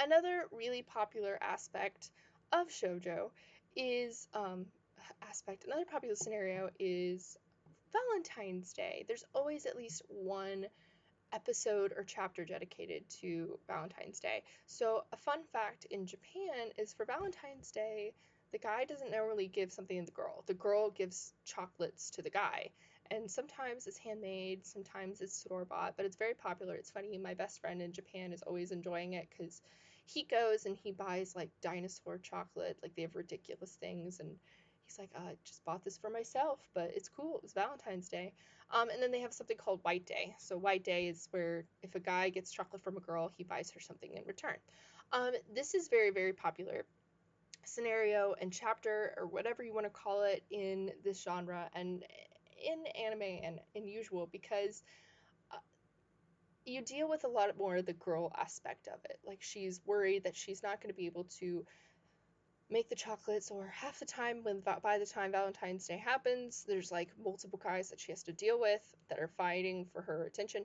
Another 0.00 0.44
really 0.50 0.82
popular 0.82 1.38
aspect 1.40 2.10
of 2.52 2.68
shojo 2.68 3.30
is 3.76 4.28
um, 4.34 4.66
aspect. 5.22 5.64
Another 5.64 5.84
popular 5.90 6.14
scenario 6.14 6.70
is 6.78 7.36
Valentine's 7.92 8.72
Day. 8.72 9.04
There's 9.06 9.24
always 9.34 9.66
at 9.66 9.76
least 9.76 10.02
one 10.08 10.66
episode 11.32 11.92
or 11.96 12.04
chapter 12.04 12.44
dedicated 12.44 13.08
to 13.20 13.58
Valentine's 13.66 14.20
Day. 14.20 14.42
So, 14.66 15.04
a 15.12 15.16
fun 15.16 15.40
fact 15.52 15.86
in 15.90 16.06
Japan 16.06 16.70
is 16.76 16.92
for 16.92 17.04
Valentine's 17.04 17.70
Day, 17.70 18.12
the 18.52 18.58
guy 18.58 18.84
doesn't 18.84 19.12
normally 19.12 19.46
give 19.46 19.72
something 19.72 19.98
to 19.98 20.06
the 20.06 20.12
girl. 20.12 20.42
The 20.46 20.54
girl 20.54 20.90
gives 20.90 21.34
chocolates 21.44 22.10
to 22.10 22.22
the 22.22 22.30
guy. 22.30 22.70
And 23.12 23.30
sometimes 23.30 23.86
it's 23.86 23.98
handmade, 23.98 24.64
sometimes 24.64 25.20
it's 25.20 25.36
store 25.36 25.64
bought, 25.64 25.96
but 25.96 26.06
it's 26.06 26.16
very 26.16 26.34
popular. 26.34 26.74
It's 26.74 26.90
funny, 26.90 27.18
my 27.18 27.34
best 27.34 27.60
friend 27.60 27.82
in 27.82 27.92
Japan 27.92 28.32
is 28.32 28.42
always 28.42 28.70
enjoying 28.70 29.14
it 29.14 29.28
because 29.30 29.62
he 30.12 30.24
goes 30.24 30.66
and 30.66 30.76
he 30.76 30.92
buys 30.92 31.36
like 31.36 31.50
dinosaur 31.62 32.18
chocolate, 32.18 32.78
like 32.82 32.94
they 32.96 33.02
have 33.02 33.14
ridiculous 33.16 33.76
things. 33.80 34.20
And 34.20 34.30
he's 34.84 34.98
like, 34.98 35.10
I 35.16 35.36
just 35.44 35.64
bought 35.64 35.84
this 35.84 35.98
for 35.98 36.10
myself, 36.10 36.60
but 36.74 36.90
it's 36.94 37.08
cool. 37.08 37.36
It 37.36 37.42
was 37.42 37.52
Valentine's 37.52 38.08
Day. 38.08 38.32
Um, 38.72 38.88
and 38.90 39.02
then 39.02 39.10
they 39.10 39.20
have 39.20 39.32
something 39.32 39.56
called 39.56 39.80
White 39.82 40.06
Day. 40.06 40.34
So, 40.38 40.56
White 40.56 40.84
Day 40.84 41.08
is 41.08 41.28
where 41.32 41.64
if 41.82 41.94
a 41.94 42.00
guy 42.00 42.28
gets 42.28 42.52
chocolate 42.52 42.82
from 42.82 42.96
a 42.96 43.00
girl, 43.00 43.32
he 43.36 43.44
buys 43.44 43.70
her 43.72 43.80
something 43.80 44.12
in 44.14 44.24
return. 44.26 44.56
Um, 45.12 45.32
this 45.52 45.74
is 45.74 45.88
very, 45.88 46.10
very 46.10 46.32
popular 46.32 46.84
scenario 47.64 48.34
and 48.40 48.52
chapter 48.52 49.14
or 49.16 49.26
whatever 49.26 49.62
you 49.62 49.74
want 49.74 49.86
to 49.86 49.90
call 49.90 50.22
it 50.22 50.42
in 50.50 50.90
this 51.04 51.22
genre 51.22 51.68
and 51.74 52.04
in 52.64 52.84
anime 53.00 53.22
and 53.42 53.60
unusual 53.74 54.28
because 54.32 54.82
uh, 54.82 55.09
you 56.70 56.82
deal 56.82 57.08
with 57.08 57.24
a 57.24 57.28
lot 57.28 57.56
more 57.58 57.76
of 57.76 57.86
the 57.86 57.92
girl 57.92 58.32
aspect 58.36 58.88
of 58.88 58.98
it. 59.04 59.18
Like 59.26 59.42
she's 59.42 59.80
worried 59.84 60.24
that 60.24 60.36
she's 60.36 60.62
not 60.62 60.80
going 60.80 60.92
to 60.92 60.96
be 60.96 61.06
able 61.06 61.24
to 61.38 61.64
make 62.70 62.88
the 62.88 62.94
chocolates 62.94 63.50
or 63.50 63.66
half 63.66 63.98
the 63.98 64.06
time 64.06 64.44
when 64.44 64.60
by 64.60 64.98
the 64.98 65.06
time 65.06 65.32
Valentine's 65.32 65.86
Day 65.88 65.96
happens 65.96 66.64
there's 66.68 66.92
like 66.92 67.08
multiple 67.22 67.60
guys 67.62 67.90
that 67.90 67.98
she 67.98 68.12
has 68.12 68.22
to 68.22 68.32
deal 68.32 68.60
with 68.60 68.94
that 69.08 69.18
are 69.18 69.30
fighting 69.36 69.86
for 69.92 70.02
her 70.02 70.24
attention. 70.24 70.64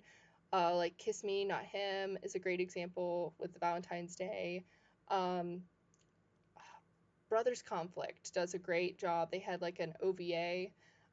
Uh, 0.54 0.76
like 0.76 0.98
Kiss 0.98 1.24
Me 1.24 1.44
Not 1.44 1.64
Him 1.64 2.18
is 2.22 2.36
a 2.36 2.40
great 2.40 2.60
example 2.60 3.34
with 3.40 3.54
the 3.54 3.60
Valentine's 3.60 4.16
Day. 4.16 4.64
Um, 5.10 5.64
Brothers 7.28 7.64
Conflict 7.64 8.34
does 8.34 8.54
a 8.54 8.60
great 8.60 9.00
job. 9.00 9.32
They 9.32 9.40
had 9.40 9.62
like 9.62 9.80
an 9.80 9.94
OVA 10.02 10.68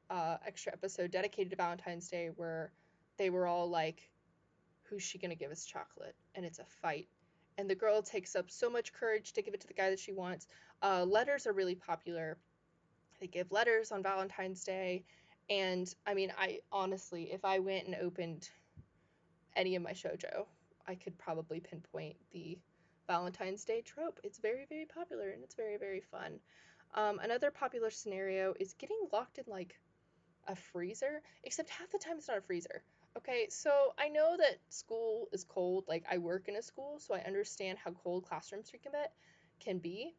uh, 0.09 0.37
extra 0.45 0.71
episode 0.71 1.09
dedicated 1.11 1.49
to 1.49 1.55
Valentine's 1.55 2.07
Day 2.07 2.29
where 2.35 2.71
they 3.17 3.31
were 3.31 3.47
all 3.47 3.69
like 3.69 4.09
who's 4.93 5.01
she 5.03 5.17
going 5.17 5.31
to 5.31 5.35
give 5.35 5.51
us 5.51 5.65
chocolate 5.65 6.15
and 6.35 6.45
it's 6.45 6.59
a 6.59 6.65
fight 6.81 7.07
and 7.57 7.69
the 7.69 7.75
girl 7.75 8.01
takes 8.01 8.35
up 8.35 8.49
so 8.49 8.69
much 8.69 8.93
courage 8.93 9.33
to 9.33 9.41
give 9.41 9.53
it 9.53 9.61
to 9.61 9.67
the 9.67 9.73
guy 9.73 9.89
that 9.89 9.99
she 9.99 10.11
wants. 10.11 10.47
Uh, 10.81 11.03
letters 11.03 11.47
are 11.47 11.53
really 11.53 11.75
popular. 11.75 12.37
They 13.19 13.27
give 13.27 13.51
letters 13.51 13.91
on 13.91 14.03
Valentine's 14.03 14.63
Day, 14.63 15.03
and 15.49 15.93
I 16.05 16.13
mean, 16.13 16.33
I 16.37 16.59
honestly, 16.71 17.31
if 17.31 17.45
I 17.45 17.59
went 17.59 17.85
and 17.85 17.95
opened 18.01 18.49
any 19.55 19.75
of 19.75 19.83
my 19.83 19.91
shojo, 19.91 20.45
I 20.87 20.95
could 20.95 21.17
probably 21.17 21.59
pinpoint 21.59 22.15
the 22.31 22.57
Valentine's 23.07 23.63
Day 23.63 23.81
trope. 23.81 24.19
It's 24.23 24.39
very, 24.39 24.65
very 24.67 24.85
popular 24.85 25.29
and 25.29 25.43
it's 25.43 25.55
very, 25.55 25.77
very 25.77 26.01
fun. 26.01 26.39
Um, 26.95 27.19
another 27.19 27.51
popular 27.51 27.89
scenario 27.89 28.53
is 28.59 28.73
getting 28.73 28.97
locked 29.11 29.37
in 29.37 29.45
like 29.47 29.79
a 30.47 30.55
freezer, 30.55 31.21
except 31.43 31.69
half 31.69 31.91
the 31.91 31.99
time 31.99 32.17
it's 32.17 32.27
not 32.27 32.37
a 32.37 32.41
freezer. 32.41 32.83
Okay, 33.17 33.47
so 33.49 33.93
I 33.99 34.09
know 34.09 34.35
that 34.37 34.57
school 34.69 35.27
is 35.31 35.43
cold. 35.43 35.85
Like 35.87 36.03
I 36.09 36.17
work 36.17 36.47
in 36.47 36.55
a 36.55 36.61
school, 36.61 36.99
so 36.99 37.13
I 37.13 37.19
understand 37.19 37.77
how 37.77 37.91
cold 37.91 38.25
classrooms 38.25 38.71
can 39.59 39.77
be. 39.79 40.15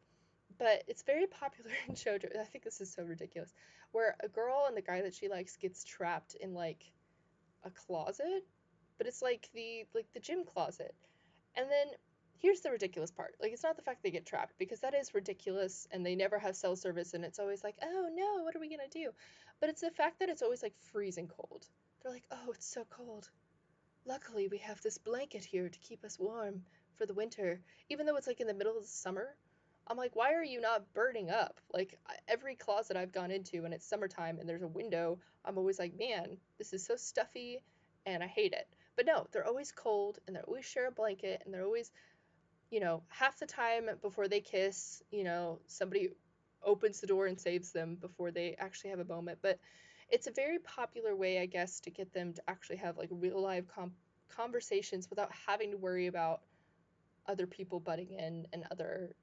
But 0.57 0.83
it's 0.87 1.03
very 1.03 1.27
popular 1.41 1.71
in 1.87 1.95
shoujo. 1.95 2.39
I 2.39 2.45
think 2.45 2.63
this 2.63 2.81
is 2.81 2.93
so 2.93 3.03
ridiculous. 3.03 3.53
Where 3.91 4.15
a 4.23 4.27
girl 4.27 4.65
and 4.67 4.77
the 4.77 4.81
guy 4.81 5.01
that 5.01 5.13
she 5.13 5.27
likes 5.27 5.57
gets 5.57 5.83
trapped 5.83 6.35
in 6.35 6.53
like 6.53 6.83
a 7.63 7.69
closet, 7.69 8.45
but 8.97 9.07
it's 9.07 9.21
like 9.21 9.49
the 9.53 9.85
like 9.93 10.07
the 10.13 10.19
gym 10.19 10.45
closet. 10.45 10.95
And 11.55 11.69
then 11.69 11.87
here's 12.37 12.61
the 12.61 12.71
ridiculous 12.71 13.11
part. 13.11 13.35
Like 13.41 13.51
it's 13.51 13.63
not 13.63 13.75
the 13.75 13.81
fact 13.81 14.03
they 14.03 14.11
get 14.11 14.25
trapped 14.25 14.53
because 14.57 14.79
that 14.81 14.93
is 14.93 15.13
ridiculous 15.13 15.87
and 15.91 16.05
they 16.05 16.15
never 16.15 16.37
have 16.39 16.55
cell 16.55 16.75
service 16.75 17.13
and 17.13 17.25
it's 17.25 17.39
always 17.39 17.63
like, 17.63 17.75
"Oh 17.81 18.09
no, 18.13 18.43
what 18.43 18.55
are 18.55 18.59
we 18.59 18.69
going 18.69 18.87
to 18.89 18.99
do?" 18.99 19.11
But 19.59 19.69
it's 19.69 19.81
the 19.81 19.91
fact 19.91 20.19
that 20.19 20.29
it's 20.29 20.41
always 20.41 20.63
like 20.63 20.75
freezing 20.91 21.27
cold. 21.27 21.67
They're 22.01 22.11
like, 22.11 22.27
oh, 22.31 22.51
it's 22.51 22.67
so 22.67 22.85
cold. 22.89 23.29
Luckily, 24.05 24.47
we 24.47 24.59
have 24.59 24.81
this 24.81 24.97
blanket 24.97 25.43
here 25.43 25.69
to 25.69 25.79
keep 25.79 26.03
us 26.03 26.19
warm 26.19 26.61
for 26.95 27.05
the 27.05 27.13
winter, 27.13 27.59
even 27.89 28.05
though 28.05 28.15
it's 28.15 28.27
like 28.27 28.41
in 28.41 28.47
the 28.47 28.53
middle 28.53 28.77
of 28.77 28.83
the 28.83 28.89
summer. 28.89 29.35
I'm 29.87 29.97
like, 29.97 30.15
why 30.15 30.33
are 30.33 30.43
you 30.43 30.61
not 30.61 30.93
burning 30.93 31.29
up? 31.29 31.59
Like 31.71 31.97
every 32.27 32.55
closet 32.55 32.97
I've 32.97 33.11
gone 33.11 33.31
into 33.31 33.65
and 33.65 33.73
it's 33.73 33.87
summertime 33.87 34.39
and 34.39 34.49
there's 34.49 34.63
a 34.63 34.67
window, 34.67 35.19
I'm 35.43 35.57
always 35.57 35.79
like, 35.79 35.97
man, 35.97 36.37
this 36.57 36.73
is 36.73 36.83
so 36.83 36.95
stuffy 36.95 37.59
and 38.05 38.23
I 38.23 38.27
hate 38.27 38.53
it. 38.53 38.67
But 38.95 39.05
no, 39.05 39.27
they're 39.31 39.47
always 39.47 39.71
cold 39.71 40.19
and 40.25 40.35
they're 40.35 40.43
always 40.43 40.65
share 40.65 40.87
a 40.87 40.91
blanket 40.91 41.41
and 41.45 41.53
they're 41.53 41.65
always, 41.65 41.91
you 42.71 42.79
know, 42.79 43.03
half 43.09 43.37
the 43.39 43.45
time 43.45 43.89
before 44.01 44.27
they 44.27 44.39
kiss, 44.39 45.03
you 45.11 45.23
know, 45.23 45.59
somebody 45.67 46.09
opens 46.65 46.99
the 46.99 47.07
door 47.07 47.27
and 47.27 47.39
saves 47.39 47.71
them 47.71 47.95
before 47.95 48.31
they 48.31 48.55
actually 48.59 48.91
have 48.91 48.99
a 48.99 49.05
moment. 49.05 49.39
But 49.41 49.59
it's 50.09 50.27
a 50.27 50.31
very 50.31 50.59
popular 50.59 51.15
way, 51.15 51.39
I 51.39 51.45
guess, 51.45 51.79
to 51.81 51.89
get 51.89 52.13
them 52.13 52.33
to 52.33 52.41
actually 52.47 52.77
have 52.77 52.97
like 52.97 53.09
real 53.11 53.41
live 53.41 53.67
com- 53.67 53.93
conversations 54.29 55.09
without 55.09 55.31
having 55.47 55.71
to 55.71 55.77
worry 55.77 56.07
about 56.07 56.41
other 57.27 57.47
people 57.47 57.79
butting 57.79 58.11
in 58.11 58.47
and 58.53 58.65
other 58.71 59.15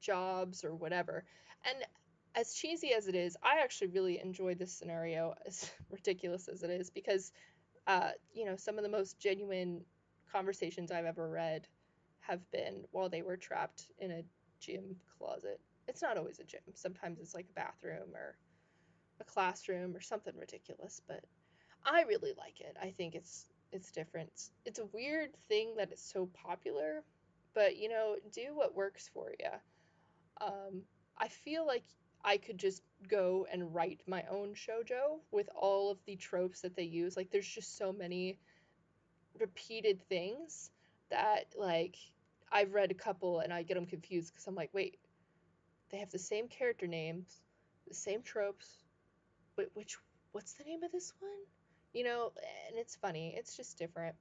jobs 0.00 0.64
or 0.64 0.74
whatever. 0.74 1.24
And 1.64 1.76
as 2.34 2.54
cheesy 2.54 2.92
as 2.94 3.08
it 3.08 3.14
is, 3.14 3.36
I 3.42 3.60
actually 3.62 3.88
really 3.88 4.20
enjoy 4.20 4.54
this 4.54 4.72
scenario, 4.72 5.34
as 5.46 5.70
ridiculous 5.90 6.48
as 6.48 6.62
it 6.62 6.70
is, 6.70 6.90
because, 6.90 7.32
uh, 7.86 8.10
you 8.32 8.44
know, 8.44 8.56
some 8.56 8.78
of 8.78 8.84
the 8.84 8.90
most 8.90 9.18
genuine 9.18 9.82
conversations 10.30 10.90
I've 10.90 11.04
ever 11.06 11.28
read 11.28 11.66
have 12.20 12.48
been 12.50 12.84
while 12.92 13.08
they 13.08 13.22
were 13.22 13.36
trapped 13.36 13.88
in 13.98 14.10
a 14.10 14.24
gym 14.60 14.96
closet. 15.18 15.60
It's 15.90 16.02
not 16.02 16.16
always 16.16 16.38
a 16.38 16.44
gym, 16.44 16.60
sometimes 16.74 17.18
it's 17.20 17.34
like 17.34 17.46
a 17.50 17.52
bathroom 17.54 18.14
or 18.14 18.36
a 19.20 19.24
classroom 19.24 19.94
or 19.96 20.00
something 20.00 20.34
ridiculous, 20.38 21.02
but 21.06 21.24
I 21.84 22.02
really 22.02 22.32
like 22.38 22.60
it. 22.60 22.76
I 22.80 22.90
think 22.96 23.14
it's 23.14 23.46
it's 23.72 23.90
different. 23.90 24.50
It's 24.64 24.78
a 24.78 24.86
weird 24.86 25.30
thing 25.48 25.74
that 25.76 25.90
it's 25.92 26.02
so 26.02 26.26
popular, 26.32 27.02
but 27.54 27.76
you 27.76 27.88
know, 27.88 28.16
do 28.32 28.54
what 28.54 28.74
works 28.74 29.10
for 29.12 29.32
you. 29.38 29.50
Um, 30.40 30.82
I 31.18 31.28
feel 31.28 31.66
like 31.66 31.84
I 32.24 32.36
could 32.36 32.58
just 32.58 32.82
go 33.08 33.46
and 33.52 33.74
write 33.74 34.00
my 34.06 34.24
own 34.30 34.54
shojo 34.54 35.20
with 35.32 35.48
all 35.56 35.90
of 35.90 35.98
the 36.06 36.16
tropes 36.16 36.60
that 36.60 36.76
they 36.76 36.84
use. 36.84 37.16
Like, 37.16 37.30
there's 37.30 37.48
just 37.48 37.76
so 37.78 37.92
many 37.92 38.38
repeated 39.38 40.02
things 40.08 40.70
that, 41.10 41.46
like, 41.56 41.96
I've 42.52 42.74
read 42.74 42.90
a 42.90 42.94
couple 42.94 43.40
and 43.40 43.52
I 43.52 43.62
get 43.62 43.74
them 43.74 43.86
confused 43.86 44.32
because 44.32 44.46
I'm 44.46 44.54
like, 44.54 44.70
wait, 44.72 44.98
they 45.90 45.98
have 45.98 46.10
the 46.10 46.18
same 46.18 46.48
character 46.48 46.86
names, 46.86 47.40
the 47.88 47.94
same 47.94 48.22
tropes, 48.22 48.84
which 49.74 49.96
what's 50.32 50.54
the 50.54 50.64
name 50.64 50.82
of 50.82 50.92
this 50.92 51.12
one? 51.20 51.30
You 51.92 52.04
know, 52.04 52.32
and 52.68 52.78
it's 52.78 52.96
funny. 52.96 53.34
It's 53.36 53.56
just 53.56 53.78
different. 53.78 54.14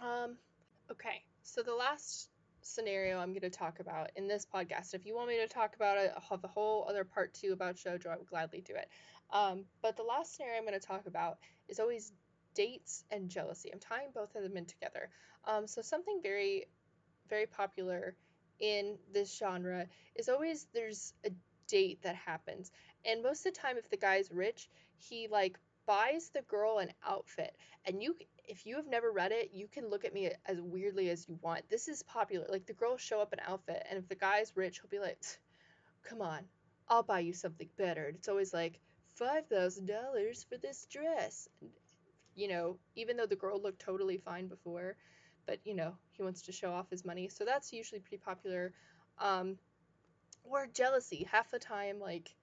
Um, 0.00 0.36
okay. 0.90 1.22
So 1.42 1.62
the 1.62 1.74
last 1.74 2.30
scenario 2.62 3.18
I'm 3.18 3.30
going 3.30 3.42
to 3.42 3.50
talk 3.50 3.80
about 3.80 4.10
in 4.16 4.26
this 4.26 4.46
podcast. 4.46 4.94
If 4.94 5.04
you 5.04 5.14
want 5.14 5.28
me 5.28 5.38
to 5.38 5.48
talk 5.48 5.76
about 5.76 5.98
it, 5.98 6.12
I'll 6.14 6.22
have 6.30 6.44
a 6.44 6.48
whole 6.48 6.86
other 6.88 7.04
part 7.04 7.34
two 7.34 7.52
about 7.52 7.76
shoujo. 7.76 8.06
I 8.06 8.16
would 8.16 8.26
gladly 8.26 8.62
do 8.62 8.74
it. 8.74 8.88
Um, 9.32 9.64
but 9.82 9.96
the 9.96 10.02
last 10.02 10.36
scenario 10.36 10.58
I'm 10.58 10.66
going 10.66 10.78
to 10.78 10.86
talk 10.86 11.06
about 11.06 11.38
is 11.68 11.80
always 11.80 12.12
dates 12.54 13.04
and 13.10 13.28
jealousy. 13.28 13.70
I'm 13.72 13.80
tying 13.80 14.08
both 14.14 14.34
of 14.36 14.42
them 14.42 14.56
in 14.56 14.64
together. 14.64 15.10
Um, 15.44 15.66
so 15.66 15.82
something 15.82 16.20
very, 16.22 16.66
very 17.28 17.46
popular 17.46 18.16
in 18.60 18.98
this 19.12 19.36
genre 19.36 19.86
is 20.14 20.28
always 20.28 20.66
there's 20.72 21.14
a 21.24 21.30
date 21.68 22.02
that 22.02 22.14
happens 22.16 22.70
and 23.04 23.22
most 23.22 23.46
of 23.46 23.52
the 23.52 23.60
time, 23.60 23.76
if 23.76 23.88
the 23.90 23.96
guy's 23.96 24.30
rich, 24.32 24.68
he 24.96 25.28
like 25.28 25.58
buys 25.86 26.30
the 26.30 26.42
girl 26.42 26.78
an 26.78 26.90
outfit. 27.06 27.54
And 27.84 28.02
you, 28.02 28.16
if 28.48 28.64
you 28.66 28.76
have 28.76 28.86
never 28.86 29.10
read 29.12 29.32
it, 29.32 29.50
you 29.52 29.68
can 29.68 29.88
look 29.90 30.04
at 30.04 30.14
me 30.14 30.30
as 30.46 30.60
weirdly 30.60 31.10
as 31.10 31.28
you 31.28 31.38
want. 31.42 31.68
This 31.68 31.88
is 31.88 32.02
popular. 32.02 32.46
Like 32.48 32.66
the 32.66 32.72
girls 32.72 33.00
show 33.02 33.20
up 33.20 33.32
an 33.34 33.40
outfit, 33.46 33.86
and 33.90 33.98
if 33.98 34.08
the 34.08 34.14
guy's 34.14 34.56
rich, 34.56 34.80
he'll 34.80 34.88
be 34.88 34.98
like, 35.04 35.18
"Come 36.04 36.22
on, 36.22 36.48
I'll 36.88 37.02
buy 37.02 37.20
you 37.20 37.32
something 37.32 37.68
better." 37.76 38.06
And 38.06 38.16
it's 38.16 38.28
always 38.28 38.54
like 38.54 38.80
five 39.16 39.46
thousand 39.48 39.86
dollars 39.86 40.44
for 40.44 40.56
this 40.56 40.86
dress. 40.86 41.48
You 42.34 42.48
know, 42.48 42.78
even 42.94 43.16
though 43.16 43.26
the 43.26 43.36
girl 43.36 43.60
looked 43.60 43.80
totally 43.80 44.18
fine 44.18 44.48
before, 44.48 44.96
but 45.46 45.58
you 45.64 45.74
know, 45.74 45.94
he 46.12 46.22
wants 46.22 46.42
to 46.42 46.52
show 46.52 46.72
off 46.72 46.90
his 46.90 47.04
money. 47.04 47.28
So 47.28 47.44
that's 47.44 47.72
usually 47.72 48.00
pretty 48.00 48.22
popular. 48.24 48.72
Um, 49.18 49.58
or 50.44 50.66
jealousy. 50.66 51.26
Half 51.30 51.50
the 51.50 51.58
time, 51.58 51.98
like 51.98 52.34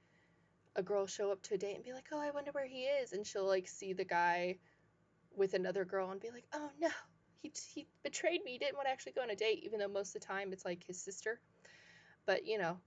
a 0.76 0.84
girl 0.84 1.06
show 1.08 1.32
up 1.32 1.42
to 1.44 1.56
a 1.56 1.58
date 1.58 1.76
and 1.76 1.84
be 1.84 1.94
like, 1.94 2.08
"Oh, 2.12 2.20
I 2.20 2.32
wonder 2.32 2.52
where 2.52 2.68
he 2.68 2.84
is," 2.84 3.14
and 3.14 3.26
she'll 3.26 3.46
like 3.48 3.68
see 3.68 3.94
the 3.94 4.06
guy 4.06 4.58
with 5.36 5.54
another 5.54 5.86
girl 5.86 6.12
and 6.12 6.20
be 6.22 6.32
like, 6.32 6.46
"Oh 6.54 6.72
no, 6.80 6.90
he 7.42 7.52
he 7.74 7.88
betrayed 8.04 8.44
me. 8.44 8.54
He 8.54 8.58
didn't 8.58 8.76
want 8.76 8.88
to 8.88 8.92
actually 8.92 9.14
go 9.14 9.22
on 9.22 9.30
a 9.30 9.36
date," 9.36 9.64
even 9.64 9.80
though 9.80 9.88
most 9.88 10.16
of 10.16 10.22
the 10.22 10.28
time 10.28 10.54
it's 10.54 10.66
like 10.66 10.84
his 10.86 11.02
sister. 11.02 11.40
But 12.26 12.46
you 12.46 12.58
know, 12.58 12.80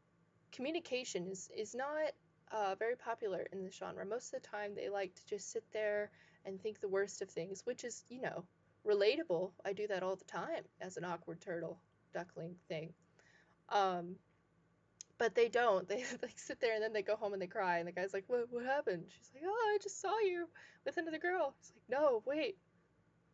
communication 0.53 1.27
is 1.29 1.51
is 1.57 1.75
not 1.75 2.13
uh, 2.53 2.75
very 2.77 2.97
popular 2.97 3.47
in 3.53 3.65
this 3.65 3.75
genre. 3.75 4.05
Most 4.05 4.35
of 4.35 4.43
the 4.43 4.49
time, 4.49 4.75
they 4.75 4.89
like 4.89 5.15
to 5.15 5.27
just 5.27 5.51
sit 5.51 5.65
there 5.73 6.11
and 6.45 6.61
think 6.61 6.81
the 6.81 6.89
worst 6.89 7.23
of 7.23 7.31
things, 7.31 7.65
which 7.67 7.85
is 7.85 8.05
you 8.09 8.21
know 8.21 8.45
relatable. 8.87 9.53
I 9.65 9.73
do 9.73 9.87
that 9.89 10.03
all 10.03 10.17
the 10.17 10.25
time 10.25 10.65
as 10.81 10.97
an 10.97 11.05
awkward 11.05 11.41
turtle 11.41 11.79
duckling 12.13 12.57
thing. 12.69 12.93
Um, 13.71 14.17
but 15.19 15.35
they 15.35 15.49
don't. 15.49 15.89
They 15.89 16.05
like 16.23 16.39
sit 16.39 16.61
there 16.61 16.75
and 16.75 16.83
then 16.83 16.93
they 16.93 17.03
go 17.03 17.17
home 17.17 17.33
and 17.33 17.43
they 17.43 17.47
cry. 17.47 17.79
And 17.79 17.89
the 17.89 17.93
guy's 17.93 18.15
like, 18.15 18.25
"What? 18.27 18.47
What 18.51 18.65
happened?" 18.65 19.07
She's 19.09 19.31
like, 19.35 19.45
"Oh, 19.47 19.75
I 19.75 19.79
just 19.83 20.01
saw 20.01 20.19
you 20.21 20.49
with 20.85 20.97
another 20.97 21.19
girl." 21.19 21.55
He's 21.59 21.73
like, 21.75 22.01
"No, 22.01 22.23
wait, 22.27 22.57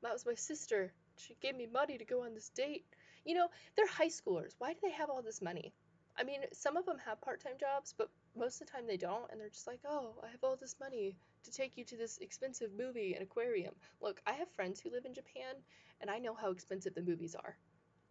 that 0.02 0.12
was 0.12 0.26
my 0.26 0.34
sister. 0.34 0.92
She 1.16 1.36
gave 1.40 1.56
me 1.56 1.66
money 1.66 1.98
to 1.98 2.04
go 2.04 2.24
on 2.24 2.34
this 2.34 2.50
date." 2.50 2.84
You 3.24 3.34
know, 3.34 3.48
they're 3.76 3.86
high 3.86 4.08
schoolers. 4.08 4.54
Why 4.58 4.72
do 4.72 4.78
they 4.82 4.92
have 4.92 5.10
all 5.10 5.22
this 5.22 5.42
money? 5.42 5.72
I 6.16 6.24
mean, 6.24 6.40
some 6.52 6.76
of 6.76 6.86
them 6.86 6.98
have 7.04 7.20
part-time 7.20 7.58
jobs, 7.58 7.94
but 7.96 8.10
most 8.36 8.60
of 8.60 8.66
the 8.66 8.72
time 8.72 8.86
they 8.86 8.96
don't, 8.96 9.30
and 9.30 9.40
they're 9.40 9.48
just 9.50 9.66
like, 9.66 9.80
"Oh, 9.86 10.14
I 10.22 10.28
have 10.28 10.42
all 10.42 10.56
this 10.56 10.76
money 10.80 11.16
to 11.44 11.50
take 11.50 11.76
you 11.76 11.84
to 11.84 11.96
this 11.96 12.18
expensive 12.18 12.72
movie 12.72 13.14
and 13.14 13.22
aquarium." 13.22 13.74
Look, 14.00 14.20
I 14.26 14.32
have 14.32 14.50
friends 14.52 14.80
who 14.80 14.90
live 14.90 15.04
in 15.06 15.14
Japan, 15.14 15.56
and 16.00 16.10
I 16.10 16.18
know 16.18 16.34
how 16.34 16.50
expensive 16.50 16.94
the 16.94 17.02
movies 17.02 17.34
are. 17.34 17.56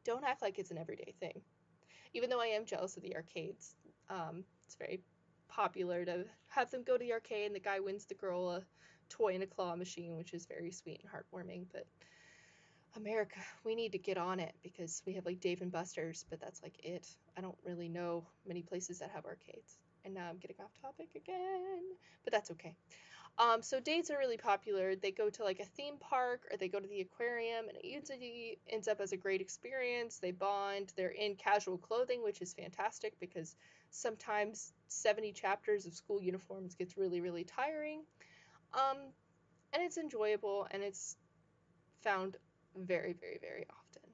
Don't 0.06 0.26
act 0.26 0.42
like 0.42 0.60
it's 0.60 0.72
an 0.72 0.78
everyday 0.78 1.13
thing 1.20 1.42
even 2.13 2.30
though 2.30 2.42
I 2.42 2.48
am 2.48 2.65
jealous 2.65 2.98
of 2.98 3.04
the 3.04 3.15
arcades. 3.15 3.76
Um, 4.10 4.44
it's 4.65 4.76
very 4.76 5.02
popular 5.48 6.06
to 6.06 6.26
have 6.48 6.72
them 6.72 6.84
go 6.84 6.98
to 6.98 7.04
the 7.04 7.13
arcade 7.13 7.48
and 7.48 7.56
the 7.56 7.60
guy 7.60 7.80
wins 7.80 8.06
the 8.06 8.15
girl 8.15 8.50
a 8.50 8.63
toy 9.10 9.34
and 9.34 9.44
a 9.44 9.48
claw 9.48 9.76
machine, 9.76 10.15
which 10.18 10.34
is 10.34 10.46
very 10.46 10.72
sweet 10.72 11.02
and 11.04 11.12
heartwarming. 11.12 11.65
But 11.72 11.86
America, 12.96 13.39
we 13.63 13.76
need 13.76 13.92
to 13.92 13.98
get 14.00 14.18
on 14.18 14.39
it 14.39 14.54
because 14.63 15.02
we 15.06 15.13
have 15.13 15.26
like 15.26 15.39
Dave 15.39 15.62
and 15.62 15.72
Buster's, 15.72 16.26
but 16.30 16.39
that's 16.39 16.62
like 16.63 16.84
it. 16.84 17.08
I 17.38 17.42
don't 17.42 17.58
really 17.63 17.89
know 17.89 18.26
many 18.48 18.62
places 18.63 19.00
that 19.00 19.12
have 19.12 19.26
arcades. 19.26 19.78
And 20.06 20.13
now 20.13 20.28
I'm 20.30 20.38
getting 20.38 20.56
off 20.63 20.72
topic 20.82 21.10
again, 21.15 21.84
but 22.24 22.34
that's 22.34 22.52
okay. 22.52 22.74
Um, 23.38 23.62
so 23.62 23.80
dates 23.80 24.10
are 24.10 24.18
really 24.18 24.38
popular. 24.38 24.96
They 24.96 25.12
go 25.12 25.30
to 25.30 25.44
like 25.44 25.60
a 25.60 25.65
theme 25.65 25.96
park 25.98 26.42
or 26.52 26.58
they 26.58 26.68
go 26.68 26.80
to 26.80 26.88
the 26.88 27.02
aquarium, 27.02 27.70
and 27.70 27.78
it 27.78 27.86
usually 27.86 28.60
ends 28.70 28.88
up 28.88 29.00
as 29.00 29.13
a 29.13 29.18
great 29.18 29.39
experience. 29.39 30.18
They 30.18 30.32
bond. 30.32 30.92
They're 30.98 31.10
in 31.10 31.36
casual 31.36 31.78
clothing, 31.78 32.22
which 32.24 32.42
is 32.42 32.54
fantastic 32.54 33.13
because 33.20 33.56
sometimes 33.92 34.74
70 34.88 35.32
chapters 35.32 35.86
of 35.86 35.94
school 35.94 36.22
uniforms 36.22 36.76
gets 36.76 36.98
really, 36.98 37.22
really 37.22 37.44
tiring. 37.46 38.02
Um, 38.74 38.98
and 39.74 39.84
it's 39.84 39.98
enjoyable 39.98 40.68
and 40.72 40.84
it's 40.84 41.15
found 42.02 42.38
very, 42.76 43.13
very, 43.13 43.39
very 43.42 43.65
often. 43.70 44.10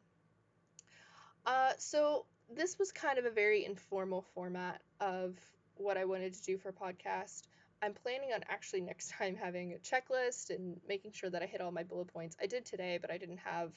Uh, 1.45 1.73
so 1.77 2.25
this 2.53 2.77
was 2.79 2.91
kind 2.91 3.17
of 3.17 3.25
a 3.25 3.29
very 3.29 3.65
informal 3.65 4.21
format 4.33 4.81
of 4.99 5.35
what 5.77 5.97
I 5.97 6.05
wanted 6.05 6.33
to 6.33 6.43
do 6.43 6.57
for 6.57 6.71
podcast. 6.71 7.43
I'm 7.85 7.93
planning 7.93 8.29
on 8.33 8.41
actually 8.49 8.81
next 8.81 9.11
time 9.17 9.35
having 9.35 9.73
a 9.73 9.77
checklist 9.77 10.49
and 10.49 10.77
making 10.87 11.11
sure 11.11 11.29
that 11.29 11.41
I 11.41 11.45
hit 11.45 11.61
all 11.61 11.71
my 11.71 11.83
bullet 11.83 12.07
points. 12.07 12.35
I 12.41 12.47
did 12.47 12.65
today, 12.65 12.97
but 12.99 13.11
I 13.11 13.17
didn't 13.17 13.39
have 13.39 13.71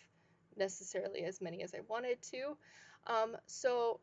necessarily 0.57 1.25
as 1.25 1.41
many 1.41 1.63
as 1.63 1.75
I 1.75 1.81
wanted 1.89 2.21
to. 2.31 2.57
Um, 3.07 3.37
so 3.47 4.01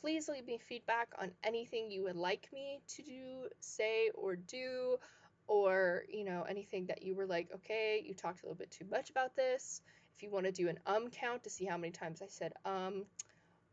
please 0.00 0.28
leave 0.28 0.46
me 0.46 0.58
feedback 0.58 1.08
on 1.20 1.32
anything 1.42 1.90
you 1.90 2.04
would 2.04 2.16
like 2.16 2.48
me 2.52 2.80
to 2.96 3.02
do, 3.02 3.48
say, 3.60 4.10
or 4.14 4.36
do, 4.36 4.96
or 5.48 6.04
you 6.08 6.24
know 6.24 6.44
anything 6.48 6.86
that 6.86 7.02
you 7.02 7.14
were 7.14 7.26
like, 7.26 7.48
okay, 7.54 8.02
you 8.04 8.14
talked 8.14 8.42
a 8.42 8.46
little 8.46 8.56
bit 8.56 8.70
too 8.70 8.86
much 8.90 9.10
about 9.10 9.36
this. 9.36 9.82
If 10.16 10.22
you 10.22 10.30
want 10.30 10.46
to 10.46 10.52
do 10.52 10.68
an 10.68 10.78
um 10.86 11.08
count 11.10 11.44
to 11.44 11.50
see 11.50 11.64
how 11.64 11.76
many 11.76 11.92
times 11.92 12.22
I 12.22 12.26
said 12.28 12.52
um, 12.64 13.04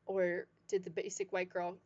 or 0.06 0.48
did 0.68 0.84
the 0.84 0.90
basic 0.90 1.32
white 1.32 1.50
girl, 1.50 1.78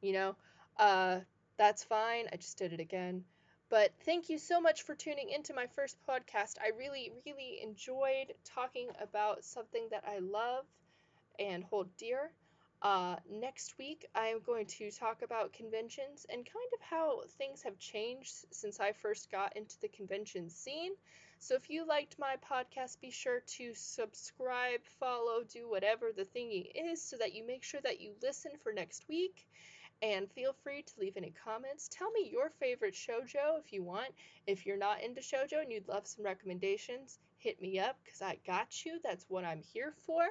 you 0.00 0.12
know, 0.12 0.36
uh, 0.78 1.20
that's 1.58 1.84
fine. 1.84 2.26
I 2.32 2.36
just 2.36 2.58
did 2.58 2.72
it 2.72 2.80
again. 2.80 3.24
But 3.68 3.92
thank 4.04 4.28
you 4.30 4.38
so 4.38 4.60
much 4.60 4.82
for 4.82 4.94
tuning 4.94 5.30
into 5.30 5.52
my 5.52 5.66
first 5.66 5.96
podcast. 6.08 6.54
I 6.62 6.70
really, 6.78 7.12
really 7.24 7.60
enjoyed 7.62 8.32
talking 8.44 8.88
about 9.00 9.44
something 9.44 9.88
that 9.90 10.04
I 10.06 10.18
love 10.18 10.64
and 11.38 11.64
hold 11.64 11.88
dear. 11.96 12.30
Uh, 12.82 13.16
next 13.28 13.78
week, 13.78 14.06
I 14.14 14.26
am 14.26 14.40
going 14.44 14.66
to 14.66 14.90
talk 14.90 15.22
about 15.22 15.52
conventions 15.52 16.26
and 16.28 16.44
kind 16.44 16.70
of 16.74 16.80
how 16.80 17.22
things 17.38 17.62
have 17.62 17.78
changed 17.78 18.46
since 18.52 18.78
I 18.78 18.92
first 18.92 19.32
got 19.32 19.56
into 19.56 19.80
the 19.80 19.88
convention 19.88 20.48
scene. 20.50 20.92
So 21.38 21.54
if 21.54 21.68
you 21.70 21.86
liked 21.86 22.18
my 22.18 22.36
podcast, 22.48 23.00
be 23.00 23.10
sure 23.10 23.40
to 23.58 23.72
subscribe, 23.74 24.80
follow, 25.00 25.42
do 25.42 25.68
whatever 25.68 26.12
the 26.12 26.24
thingy 26.24 26.70
is 26.74 27.02
so 27.02 27.16
that 27.16 27.34
you 27.34 27.46
make 27.46 27.64
sure 27.64 27.80
that 27.82 28.00
you 28.00 28.12
listen 28.22 28.52
for 28.62 28.72
next 28.72 29.08
week. 29.08 29.48
And 30.02 30.30
feel 30.30 30.52
free 30.62 30.82
to 30.82 31.00
leave 31.00 31.16
any 31.16 31.32
comments. 31.44 31.88
Tell 31.88 32.10
me 32.10 32.28
your 32.30 32.50
favorite 32.50 32.94
shojo 32.94 33.58
if 33.58 33.72
you 33.72 33.82
want. 33.82 34.12
If 34.46 34.66
you're 34.66 34.76
not 34.76 35.02
into 35.02 35.20
shojo 35.20 35.62
and 35.62 35.72
you'd 35.72 35.88
love 35.88 36.06
some 36.06 36.24
recommendations, 36.24 37.18
hit 37.38 37.60
me 37.60 37.78
up 37.78 37.98
because 38.04 38.22
I 38.22 38.38
got 38.46 38.84
you. 38.84 39.00
That's 39.02 39.26
what 39.28 39.44
I'm 39.44 39.62
here 39.62 39.94
for 40.06 40.26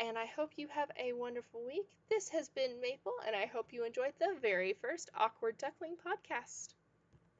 and 0.00 0.16
I 0.16 0.26
hope 0.26 0.52
you 0.56 0.68
have 0.68 0.90
a 0.96 1.12
wonderful 1.12 1.64
week. 1.66 1.88
This 2.08 2.28
has 2.28 2.48
been 2.48 2.80
Maple, 2.80 3.14
and 3.26 3.34
I 3.34 3.46
hope 3.46 3.72
you 3.72 3.84
enjoyed 3.84 4.12
the 4.18 4.36
very 4.40 4.74
first 4.74 5.10
Awkward 5.14 5.58
Duckling 5.58 5.96
podcast. 5.96 6.74